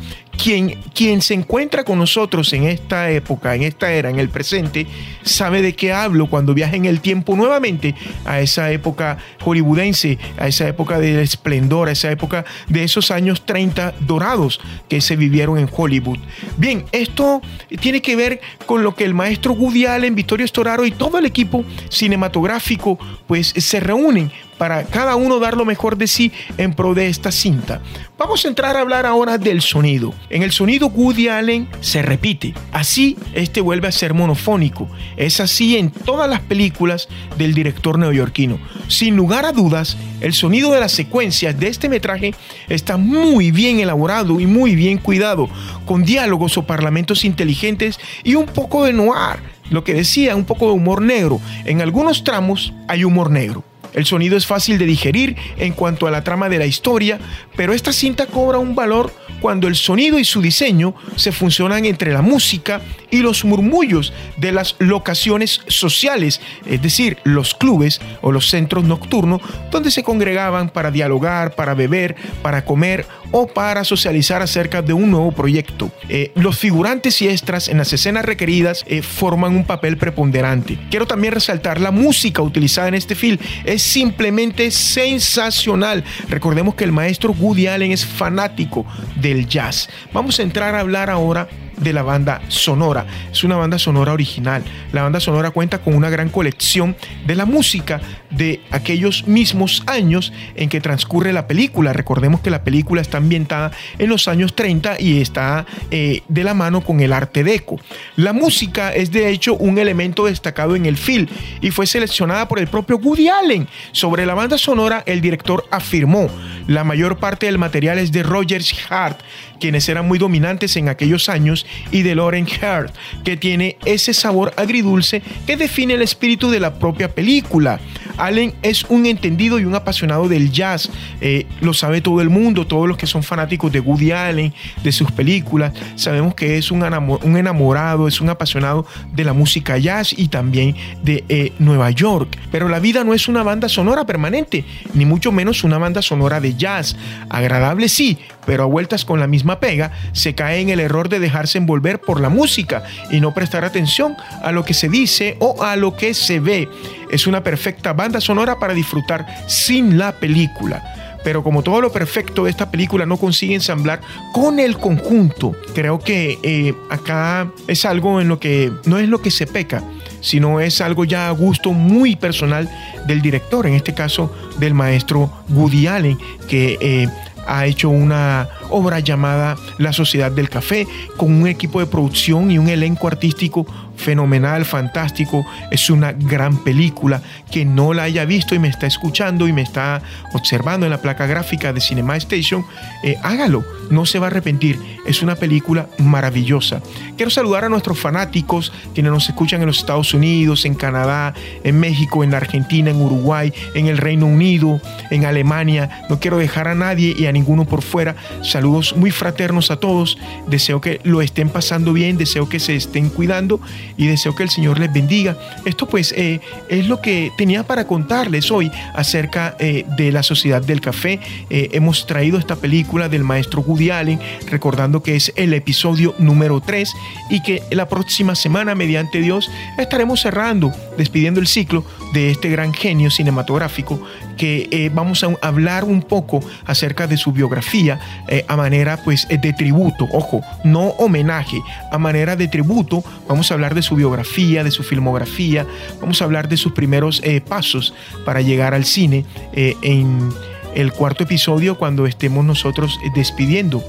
quien, 0.94 1.22
se 1.24 1.34
encuentra 1.34 1.84
con 1.84 1.98
nosotros 1.98 2.54
en 2.54 2.66
esta 2.66 3.10
época, 3.10 3.56
en 3.56 3.64
esta 3.64 3.92
era, 3.92 4.12
en 4.12 4.20
el 4.20 4.30
presente, 4.30 4.86
sabe 5.24 5.64
de 5.64 5.74
qué 5.74 5.92
hablo 5.92 6.28
cuando 6.28 6.54
viaja 6.54 6.76
en 6.76 6.86
el 6.86 7.02
tiempo 7.02 7.36
nuevamente 7.36 7.96
a 8.26 8.40
esa 8.42 8.72
época 8.72 9.18
hollywoodense, 9.44 10.20
a 10.38 10.48
esa 10.48 10.68
época 10.68 11.00
del 11.00 11.18
esplendor, 11.18 11.90
a 11.90 11.94
esa 11.94 12.12
época 12.12 12.46
de 12.68 12.84
esos 12.84 13.10
años 13.10 13.44
30 13.44 13.96
dorados 14.02 14.62
que 14.88 15.02
se 15.02 15.16
vivieron 15.16 15.58
en 15.58 15.68
Hollywood. 15.76 16.20
Bien, 16.58 16.86
esto 16.92 17.42
tiene 17.82 18.04
que 18.04 18.16
ver 18.16 18.40
con 18.68 18.84
lo 18.84 18.94
que 18.94 19.06
el 19.06 19.16
maestro 19.16 19.54
Woody 19.54 19.88
Allen, 19.88 20.14
Vittorio 20.14 20.48
Storaro 20.48 20.86
y 20.86 20.92
todo 20.92 21.18
el 21.18 21.26
equipo 21.26 21.66
cinematográfico 21.90 23.00
pues 23.26 23.48
se 23.48 23.80
reúnen 23.80 24.32
para 24.58 24.84
cada 24.86 25.16
uno 25.16 25.40
dar 25.40 25.58
lo 25.58 25.66
mejor 25.66 25.98
de 25.98 26.08
sí 26.08 26.32
en 26.58 26.74
pro 26.74 26.94
de 26.94 27.08
esta 27.08 27.32
cinta. 27.32 27.82
Vamos 28.18 28.46
a 28.46 28.48
entrar 28.48 28.78
a 28.78 28.82
hablar 28.82 29.06
ahora 29.06 29.38
del 29.38 29.62
sonido. 29.62 30.14
En 30.30 30.42
el 30.44 30.52
sonido 30.52 30.88
Woody 30.88 31.28
Allen 31.28 31.68
se 31.82 32.02
repite. 32.02 32.54
Así, 32.72 33.18
este 33.34 33.60
vuelve 33.62 33.88
a 33.88 33.92
ser 33.92 34.14
monofónico. 34.14 34.88
Es 35.18 35.40
así 35.40 35.78
en 35.78 35.92
todas 35.92 36.30
las 36.30 36.40
películas 36.40 37.10
del 37.38 37.54
director 37.54 38.00
neoyorquino. 38.00 38.58
Sin 38.88 39.16
lugar 39.16 39.46
a 39.46 39.52
dudas, 39.52 39.98
el 40.22 40.34
sonido 40.34 40.72
de 40.72 40.80
las 40.80 40.94
secuencias 40.94 41.60
de 41.60 41.68
este 41.68 41.90
metraje 41.90 42.34
está 42.70 42.98
muy 42.98 43.52
bien 43.52 43.80
elaborado 43.80 44.40
y 44.40 44.48
muy 44.48 44.76
bien 44.76 44.98
cuidado, 44.98 45.50
con 45.86 46.04
diálogos 46.06 46.58
o 46.58 46.66
parlamentos 46.66 47.26
inteligentes 47.26 48.00
y 48.24 48.36
un 48.36 48.46
poco 48.46 48.86
de 48.86 48.94
noir 48.94 49.56
lo 49.70 49.84
que 49.84 49.94
decía, 49.94 50.36
un 50.36 50.46
poco 50.46 50.68
de 50.68 50.74
humor 50.74 51.02
negro. 51.02 51.40
En 51.66 51.82
algunos 51.82 52.24
tramos 52.24 52.74
hay 52.88 53.04
humor 53.04 53.32
negro. 53.32 53.64
El 53.96 54.06
sonido 54.06 54.38
es 54.38 54.46
fácil 54.46 54.78
de 54.78 54.86
digerir 54.86 55.36
en 55.58 55.74
cuanto 55.74 56.06
a 56.06 56.12
la 56.12 56.24
trama 56.24 56.50
de 56.50 56.60
la 56.60 56.66
historia, 56.66 57.18
pero 57.56 57.74
esta 57.74 57.94
cinta 57.94 58.28
cobra 58.28 58.60
un 58.60 58.76
valor 58.76 59.12
cuando 59.40 59.68
el 59.68 59.76
sonido 59.76 60.20
y 60.20 60.26
su 60.26 60.42
diseño 60.42 60.96
se 61.16 61.32
funcionan 61.32 61.86
entre 61.86 62.14
la 62.14 62.22
música 62.22 62.82
y 63.10 63.20
los 63.20 63.46
murmullos 63.46 64.12
de 64.38 64.52
las 64.52 64.76
locaciones 64.80 65.62
sociales, 65.68 66.42
es 66.66 66.82
decir, 66.82 67.18
los 67.24 67.56
clubes 67.56 68.02
o 68.22 68.32
los 68.32 68.50
centros 68.50 68.84
nocturnos 68.84 69.42
donde 69.72 69.92
se 69.92 70.04
congregaban 70.04 70.70
para 70.70 70.92
dialogar, 70.92 71.56
para 71.56 71.74
beber, 71.74 72.16
para 72.42 72.66
comer 72.66 73.06
o 73.32 73.48
para 73.48 73.84
socializar 73.84 74.42
acerca 74.42 74.82
de 74.82 74.94
un 74.94 75.12
nuevo 75.12 75.32
proyecto. 75.32 75.92
Eh, 76.10 76.32
los 76.36 76.58
figurantes 76.58 77.22
y 77.22 77.28
extras 77.28 77.68
en 77.68 77.78
las 77.78 77.92
escenas 77.94 78.26
requeridas 78.26 78.84
eh, 78.88 79.02
forman 79.02 79.56
un 79.56 79.66
papel 79.66 79.98
preponderante. 79.98 80.78
Quiero 80.90 81.06
también 81.06 81.34
resaltar 81.34 81.80
la 81.80 81.92
música 81.92 82.42
utilizada 82.42 82.88
en 82.88 82.96
este 82.96 83.16
film. 83.16 83.38
Es 83.64 83.82
simplemente 83.82 84.72
sensacional. 84.72 86.04
Recordemos 86.30 86.76
que 86.76 86.84
el 86.84 86.92
maestro 86.92 87.34
Woody 87.34 87.68
Allen 87.68 87.92
es 87.92 88.06
fanático 88.06 88.86
del 89.16 89.48
jazz. 89.48 89.90
Vamos 90.14 90.40
a 90.40 90.44
entrar 90.44 90.76
a 90.76 90.80
hablar 90.80 91.10
ahora 91.10 91.48
de 91.78 91.94
la 91.94 92.04
banda 92.04 92.42
sonora. 92.48 93.06
Es 93.32 93.44
una 93.44 93.58
banda 93.58 93.78
sonora 93.80 94.14
original. 94.14 94.64
La 94.92 95.04
banda 95.04 95.20
sonora 95.20 95.52
cuenta 95.52 95.80
con 95.80 95.96
una 95.96 96.10
gran 96.10 96.30
colección 96.30 96.96
de 97.26 97.36
la 97.36 97.46
música 97.46 98.02
de 98.36 98.62
aquellos 98.72 99.28
mismos 99.28 99.84
años 99.88 100.34
en 100.56 100.70
que 100.70 100.82
transcurre 100.82 101.34
la 101.34 101.48
película. 101.48 101.94
Recordemos 101.94 102.42
que 102.42 102.50
la 102.50 102.64
película 102.64 103.02
está 103.02 103.18
ambientada 103.18 103.72
en 103.98 104.10
los 104.10 104.28
años 104.28 104.56
30 104.56 104.98
y 105.00 105.22
está 105.22 105.66
eh, 105.92 106.22
de 106.28 106.44
la 106.44 106.54
mano 106.54 106.82
con 106.82 107.00
el 107.00 107.14
arte 107.14 107.44
deco. 107.44 107.80
La 108.16 108.34
música 108.34 108.94
es 108.94 109.12
de 109.12 109.30
hecho 109.30 109.56
un 109.56 109.78
elemento 109.78 110.26
destacado 110.26 110.76
en 110.76 110.86
el 110.86 110.98
film 110.98 111.28
y 111.62 111.72
fue 111.72 111.88
seleccionada 111.88 112.48
por 112.48 112.60
el 112.60 112.68
propio 112.68 112.98
Woody 112.98 113.30
Allen. 113.30 113.68
Sobre 113.92 114.26
la 114.26 114.34
banda 114.34 114.58
sonora, 114.58 115.04
el 115.06 115.22
director 115.22 115.66
afirmó, 115.72 116.30
la 116.68 116.84
mayor 116.84 117.18
parte 117.18 117.46
del 117.46 117.58
material 117.58 118.00
es 118.00 118.12
de 118.12 118.24
Rogers 118.24 118.74
Hart, 118.90 119.20
quienes 119.60 119.88
eran 119.90 120.08
muy 120.08 120.20
dominantes 120.20 120.76
en 120.76 120.90
aquellos 120.90 121.30
años, 121.30 121.66
y 121.92 122.02
de 122.02 122.16
Lauren 122.16 122.48
Hart, 122.62 122.94
que 123.24 123.38
tiene 123.38 123.78
ese 123.86 124.14
sabor 124.14 124.54
agridulce 124.58 125.22
que 125.46 125.58
define 125.58 125.94
el 125.94 126.02
espíritu 126.02 126.50
de 126.50 126.60
la 126.60 126.76
propia 126.80 127.10
película. 127.14 127.80
Allen 128.18 128.54
es 128.62 128.84
un 128.86 129.06
entendido 129.06 129.60
y 129.60 129.66
un 129.66 129.76
apasionado 129.76 130.28
del 130.28 130.52
jazz, 130.52 130.90
eh, 131.22 131.46
lo 131.62 131.74
sabe 131.74 132.02
todo 132.02 132.22
el 132.22 132.30
mundo, 132.30 132.66
todos 132.68 132.88
los 132.88 132.98
que 132.98 133.08
son 133.08 133.24
fanáticos 133.24 133.72
de 133.72 133.80
Woody 133.80 134.12
Allen, 134.12 134.54
de 134.84 134.92
sus 134.92 135.12
películas, 135.12 135.74
sabemos 135.96 136.36
que 136.36 136.58
es 136.58 136.72
un, 136.72 136.84
enamorado, 136.84 138.08
es 138.08 138.22
un 138.22 138.30
apasionado 138.30 138.86
de 139.14 139.24
la 139.24 139.34
música 139.34 139.78
jazz 139.78 140.14
y 140.18 140.28
también 140.28 140.76
de 141.04 141.24
eh, 141.30 141.54
Nueva 141.60 141.92
York. 141.92 142.38
Pero 142.52 142.70
la 142.70 142.80
vida 142.80 143.04
no 143.04 143.14
es 143.14 143.28
una 143.28 143.44
banda 143.44 143.70
sonora 143.70 144.06
permanente, 144.06 144.66
ni 144.94 145.06
mucho 145.06 145.32
menos 145.32 145.64
una 145.64 145.78
banda 145.78 146.02
sonora 146.02 146.40
de 146.40 146.56
jazz. 146.56 146.96
Agradable 147.30 147.90
sí, 147.90 148.18
pero 148.46 148.64
a 148.64 148.68
vueltas 148.68 149.06
con 149.06 149.20
la 149.20 149.28
misma 149.28 149.60
pega, 149.60 149.92
se 150.14 150.36
cae 150.36 150.60
en 150.62 150.70
el 150.70 150.80
error 150.80 151.10
de 151.10 151.20
dejarse 151.20 151.58
envolver 151.58 152.00
por 152.00 152.20
la 152.20 152.30
música 152.30 152.84
y 153.12 153.20
no 153.20 153.34
prestar 153.34 153.66
atención 153.66 154.16
a 154.44 154.52
lo 154.52 154.64
que 154.64 154.74
se 154.74 154.90
dice 154.90 155.38
o 155.40 155.64
a 155.64 155.76
lo 155.76 155.96
que 155.96 156.14
se 156.14 156.40
ve. 156.40 156.70
Es 157.12 157.28
una 157.28 157.44
perfecta 157.44 157.94
banda 157.94 158.22
sonora 158.22 158.60
para 158.60 158.74
disfrutar 158.74 159.26
sin 159.48 159.98
la 159.98 160.14
película 160.14 160.84
pero 161.26 161.44
como 161.44 161.64
todo 161.64 161.82
lo 161.82 161.92
perfecto 161.92 162.44
de 162.44 162.52
esta 162.52 162.70
película 162.70 163.08
no 163.08 163.18
consigue 163.18 163.56
ensamblar 163.56 164.00
con 164.32 164.60
el 164.60 164.78
conjunto, 164.78 165.54
creo 165.74 165.98
que 165.98 166.38
eh, 166.44 166.76
acá 166.92 167.52
es 167.68 167.84
algo 167.84 168.22
en 168.22 168.28
lo 168.28 168.40
que 168.40 168.72
no 168.86 169.00
es 169.00 169.10
lo 169.10 169.24
que 169.24 169.32
se 169.32 169.48
peca, 169.48 169.84
sino 170.22 170.60
es 170.60 170.82
algo 170.82 171.04
ya 171.04 171.28
a 171.28 171.32
gusto 171.32 171.72
muy 171.72 172.16
personal 172.16 172.70
del 173.08 173.24
director, 173.24 173.66
en 173.66 173.74
este 173.74 173.96
caso 173.96 174.32
del 174.60 174.76
maestro 174.76 175.32
Woody 175.50 175.88
Allen, 175.88 176.20
que 176.48 176.78
eh, 176.80 177.10
ha 177.48 177.66
hecho 177.66 177.90
una 177.90 178.50
obra 178.70 179.00
llamada 179.00 179.58
La 179.78 179.94
Sociedad 179.94 180.32
del 180.32 180.50
Café, 180.50 180.88
con 181.18 181.32
un 181.32 181.48
equipo 181.48 181.80
de 181.80 181.86
producción 181.86 182.52
y 182.52 182.58
un 182.58 182.70
elenco 182.70 183.08
artístico 183.08 183.66
fenomenal, 183.96 184.66
fantástico. 184.66 185.46
Es 185.72 185.90
una 185.90 186.12
gran 186.12 186.64
película. 186.64 187.22
Que 187.52 187.66
no 187.66 187.94
la 187.94 188.04
haya 188.04 188.26
visto 188.26 188.56
y 188.56 188.60
me 188.60 188.68
está 188.68 188.88
escuchando 188.88 189.48
y 189.48 189.54
me 189.54 189.62
está 189.62 190.02
observando 190.34 190.86
en 190.86 190.92
la 190.92 191.02
placa 191.02 191.26
gráfica 191.26 191.72
de 191.74 191.82
Cinema 191.82 192.18
Station, 192.18 192.66
eh, 193.04 193.16
hágalo, 193.24 193.64
no 193.90 194.06
se 194.06 194.20
va 194.20 194.28
a 194.28 194.30
arrepentir. 194.30 194.80
Es 195.06 195.22
una 195.22 195.36
película 195.36 195.88
maravillosa. 196.00 196.82
Quiero 197.16 197.30
saludar 197.30 197.64
a 197.64 197.70
nuestros 197.70 198.00
fanáticos 198.00 198.74
quienes 198.94 199.12
nos 199.12 199.30
escuchan 199.30 199.62
en 199.62 199.68
los 199.68 199.78
Estados 199.78 200.14
Unidos, 200.14 200.66
en 200.66 200.76
Canadá, 200.76 201.34
en 201.64 201.80
México, 201.80 202.24
en 202.24 202.34
Argentina, 202.34 202.90
en 202.90 203.02
Uruguay, 203.02 203.54
en 203.74 203.88
el 203.88 203.98
Reino 203.98 204.26
Unido, 204.26 204.82
en 205.12 205.26
Alemania. 205.26 206.06
No 206.10 206.20
quiero 206.20 206.38
dejar 206.38 206.68
a 206.68 206.76
nadie 206.76 207.16
y 207.18 207.28
a 207.28 207.32
ninguno 207.32 207.66
por 207.66 207.82
fuera. 207.82 208.16
Saludos 208.42 208.96
muy 208.98 209.12
fraternos 209.12 209.72
a 209.72 209.78
todos. 209.78 210.18
Deseo 210.48 210.82
que 210.82 211.00
lo 211.04 211.22
estén 211.22 211.50
pasando 211.50 211.94
bien, 211.94 212.18
deseo 212.18 212.50
que 212.50 212.60
se 212.60 212.76
estén 212.76 213.10
cuidando 213.10 213.60
y 213.98 214.08
deseo 214.08 214.36
que 214.36 214.44
el 214.44 214.50
Señor 214.50 214.80
les 214.80 214.92
bendiga. 214.92 215.38
Esto 215.66 215.88
pues 215.88 216.14
eh, 216.18 216.40
es 216.70 216.88
lo 216.88 217.02
que 217.02 217.32
tenía 217.38 217.64
para 217.64 217.88
contarles 217.88 218.52
hoy 218.52 218.72
acerca 218.94 219.56
eh, 219.60 219.86
de 219.98 220.12
la 220.12 220.24
Sociedad 220.24 220.62
del 220.62 220.82
Café. 220.82 221.20
Eh, 221.50 221.70
hemos 221.74 222.06
traído 222.06 222.38
esta 222.38 222.56
película 222.56 223.10
del 223.10 223.24
maestro 223.24 223.62
Woody 223.62 223.90
Allen, 223.90 224.20
recordando 224.50 225.02
que 225.02 225.16
es 225.16 225.34
el 225.36 225.54
episodio 225.54 226.16
número 226.18 226.62
3 226.62 226.92
y 227.30 227.42
que 227.42 227.62
la 227.72 227.88
próxima 227.88 228.36
semana, 228.36 228.76
mediante 228.76 229.22
Dios, 229.22 229.50
estaremos 229.78 230.22
cerrando, 230.22 230.72
despidiendo 230.98 231.40
el 231.40 231.48
ciclo 231.48 231.86
de 232.14 232.32
este 232.32 232.50
gran 232.50 232.74
genio 232.74 233.10
cinematográfico 233.10 234.02
que 234.36 234.92
vamos 234.94 235.24
a 235.24 235.30
hablar 235.42 235.84
un 235.84 236.02
poco 236.02 236.42
acerca 236.66 237.08
de 237.08 237.18
su 237.18 237.32
biografía 237.32 238.00
a 238.48 238.56
manera 238.56 238.98
pues 238.98 239.28
de 239.28 239.54
tributo, 239.54 240.08
ojo, 240.12 240.42
no 240.64 240.90
homenaje, 240.98 241.62
a 241.92 241.98
manera 241.98 242.36
de 242.36 242.48
tributo 242.48 243.04
vamos 243.28 243.52
a 243.52 243.54
hablar 243.54 243.76
de 243.76 243.82
su 243.82 243.96
biografía, 243.96 244.64
de 244.64 244.72
su 244.72 244.84
filmografía, 244.84 245.66
vamos 246.02 246.22
a 246.22 246.26
hablar 246.26 246.48
de 246.48 246.58
sus 246.58 246.74
primeros 246.74 247.22
eh, 247.24 247.42
pasos 247.42 247.94
para 248.26 248.42
llegar 248.42 248.74
al 248.74 248.86
cine 248.86 249.26
eh, 249.54 249.76
en 249.82 250.32
el 250.76 250.92
cuarto 250.92 251.24
episodio 251.24 251.78
cuando 251.78 252.06
estemos 252.06 252.44
nosotros 252.44 253.00
eh, 253.04 253.10
despidiendo 253.16 253.84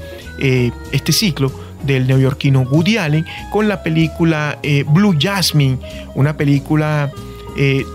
este 0.91 1.13
ciclo 1.13 1.51
del 1.83 2.05
neoyorquino 2.05 2.61
Woody 2.61 2.97
Allen 2.97 3.25
con 3.51 3.67
la 3.67 3.81
película 3.81 4.59
Blue 4.85 5.17
Jasmine, 5.19 5.79
una 6.13 6.37
película 6.37 7.11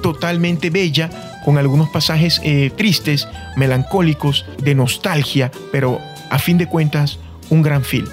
totalmente 0.03 0.69
bella 0.71 1.32
con 1.45 1.59
algunos 1.59 1.89
pasajes 1.91 2.41
tristes, 2.77 3.29
melancólicos, 3.57 4.45
de 4.63 4.75
nostalgia, 4.75 5.51
pero 5.71 6.01
a 6.31 6.39
fin 6.39 6.59
de 6.59 6.67
cuentas 6.67 7.19
un 7.51 7.63
gran 7.63 7.85
film. 7.85 8.07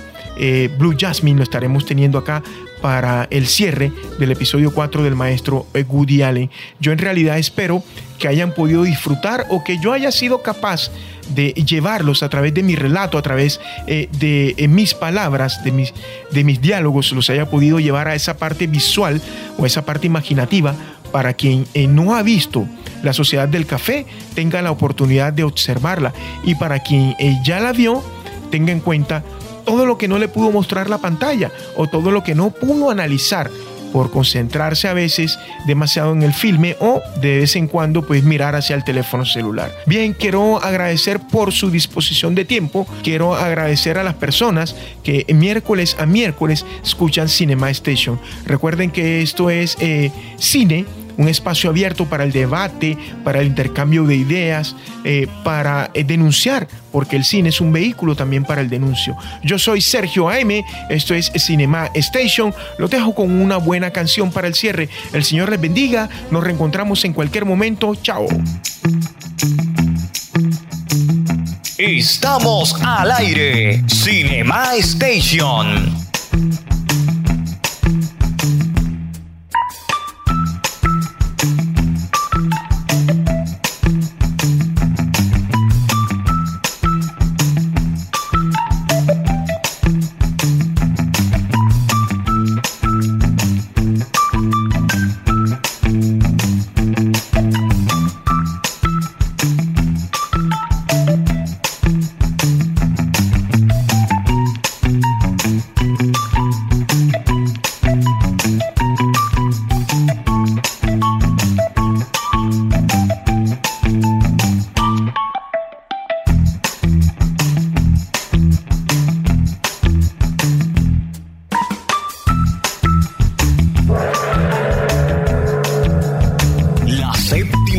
Blue 0.78 0.96
Jasmine 0.98 1.38
lo 1.38 1.44
estaremos 1.44 1.86
teniendo 1.86 2.18
acá 2.18 2.42
para 2.82 3.28
el 3.30 3.48
cierre 3.48 3.92
del 4.20 4.32
episodio 4.32 4.74
4 4.74 5.04
del 5.04 5.15
maestro 5.15 5.65
Woody 5.74 6.22
Allen. 6.22 6.50
Yo 6.80 6.92
en 6.92 6.98
realidad 6.98 7.38
espero 7.38 7.84
que 8.18 8.28
hayan 8.28 8.54
podido 8.54 8.84
disfrutar 8.84 9.46
o 9.50 9.63
que 9.63 9.80
yo 9.82 9.94
haya 9.94 10.12
sido 10.12 10.42
capaz 10.42 10.92
de 11.34 11.54
llevarlos 11.54 12.24
a 12.24 12.30
través 12.30 12.54
de 12.54 12.63
mi 12.63 12.76
relato, 12.76 13.18
a 13.18 13.22
través 13.22 13.60
eh, 13.88 14.10
de 14.20 14.56
eh, 14.58 14.68
mis 14.68 14.94
palabras, 14.94 15.63
de 15.63 15.72
mis, 15.72 15.94
de 16.32 16.44
mis 16.44 16.62
diálogos, 16.62 17.12
los 17.12 17.30
haya 17.30 17.50
podido 17.50 17.80
llevar 17.80 18.08
a 18.08 18.15
esa 18.15 18.38
parte 18.38 18.68
visual 18.68 19.22
o 19.58 19.65
esa 19.65 19.86
parte 19.86 20.08
imaginativa 20.08 20.76
para 21.12 21.34
quien 21.34 21.65
eh, 21.74 21.88
no 21.88 22.15
ha 22.15 22.24
visto 22.24 22.68
la 23.03 23.13
sociedad 23.13 23.47
del 23.47 23.65
café 23.65 24.05
tenga 24.35 24.62
la 24.62 24.71
oportunidad 24.71 25.33
de 25.33 25.43
observarla 25.43 26.13
y 26.43 26.55
para 26.55 26.79
quien 26.79 27.15
ya 27.43 27.59
la 27.59 27.71
vio 27.71 28.03
tenga 28.51 28.71
en 28.71 28.79
cuenta 28.79 29.23
todo 29.65 29.85
lo 29.85 29.97
que 29.97 30.07
no 30.07 30.17
le 30.17 30.27
pudo 30.27 30.51
mostrar 30.51 30.89
la 30.89 30.97
pantalla 30.97 31.51
o 31.75 31.88
todo 31.88 32.12
lo 32.12 32.23
que 32.23 32.35
no 32.35 32.49
pudo 32.49 32.89
analizar 32.89 33.49
por 33.91 34.12
concentrarse 34.12 34.88
a 34.88 34.93
veces 34.93 35.39
demasiado 35.65 36.13
en 36.13 36.23
el 36.23 36.33
filme 36.33 36.75
o 36.79 37.01
de 37.21 37.39
vez 37.39 37.55
en 37.55 37.67
cuando 37.67 38.05
pues 38.05 38.23
mirar 38.23 38.55
hacia 38.55 38.75
el 38.75 38.83
teléfono 38.83 39.25
celular. 39.25 39.71
Bien, 39.85 40.13
quiero 40.13 40.62
agradecer 40.62 41.19
por 41.19 41.51
su 41.51 41.71
disposición 41.71 42.35
de 42.35 42.45
tiempo, 42.45 42.88
quiero 43.03 43.35
agradecer 43.35 43.97
a 43.97 44.03
las 44.03 44.15
personas 44.15 44.75
que 45.03 45.25
miércoles 45.33 45.95
a 45.99 46.05
miércoles 46.05 46.65
escuchan 46.83 47.29
Cinema 47.29 47.69
Station. 47.71 48.19
Recuerden 48.45 48.91
que 48.91 49.21
esto 49.21 49.49
es 49.49 49.77
eh, 49.79 50.12
cine 50.38 50.85
un 51.19 51.27
espacio 51.27 51.69
abierto 51.69 52.05
para 52.05 52.23
el 52.23 52.32
debate, 52.32 52.97
para 53.25 53.41
el 53.41 53.47
intercambio 53.47 54.05
de 54.05 54.15
ideas, 54.15 54.75
eh, 55.03 55.27
para 55.43 55.91
eh, 55.93 56.05
denunciar, 56.05 56.67
porque 56.93 57.17
el 57.17 57.25
cine 57.25 57.49
es 57.49 57.60
un 57.60 57.73
vehículo 57.73 58.15
también 58.15 58.45
para 58.45 58.62
el 58.62 58.69
denuncio. 58.69 59.17
Yo 59.43 59.60
soy 59.60 59.82
Sergio 59.82 60.29
AM, 60.29 60.63
esto 60.89 61.13
es 61.13 61.29
Cinema 61.36 61.89
Station, 61.93 62.53
lo 62.77 62.88
dejo 62.88 63.13
con 63.13 63.29
una 63.29 63.58
buena 63.58 63.91
canción 63.91 64.32
para 64.32 64.47
el 64.47 64.55
cierre. 64.55 64.88
El 65.12 65.25
Señor 65.25 65.49
les 65.49 65.60
bendiga, 65.60 66.10
nos 66.32 66.41
reencontramos 66.41 67.03
en 67.03 67.12
cualquier 67.12 67.43
momento, 67.43 67.93
chao. 67.95 68.25
Estamos 71.77 72.75
al 72.82 73.12
aire, 73.12 73.84
Cinema 73.88 74.73
Station. 74.75 75.98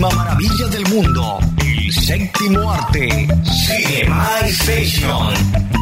maravilla 0.08 0.66
del 0.68 0.86
mundo, 0.88 1.38
el 1.58 1.92
séptimo 1.92 2.70
arte, 2.72 3.28
Cinema 3.44 4.40
Station. 4.46 5.79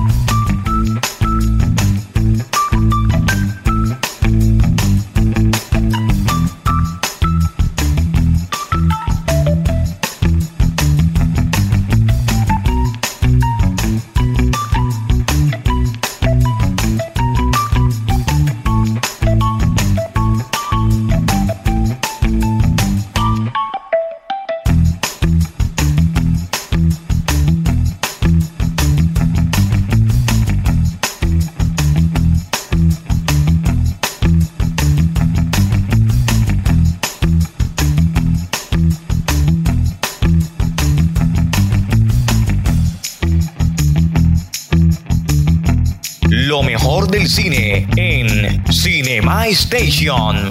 Lo 46.49 46.63
mejor 46.63 47.11
del 47.11 47.29
cine 47.29 47.87
en 47.95 48.65
Cinema 48.73 49.47
Station. 49.49 50.51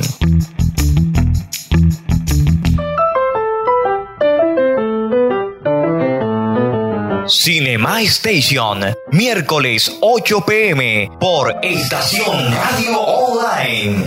Cinema 7.27 8.03
Station, 8.03 8.95
miércoles 9.11 9.97
8 10.01 10.45
pm 10.45 11.09
por 11.19 11.55
Estación 11.63 12.53
Radio 12.53 13.01
Online. 13.01 14.06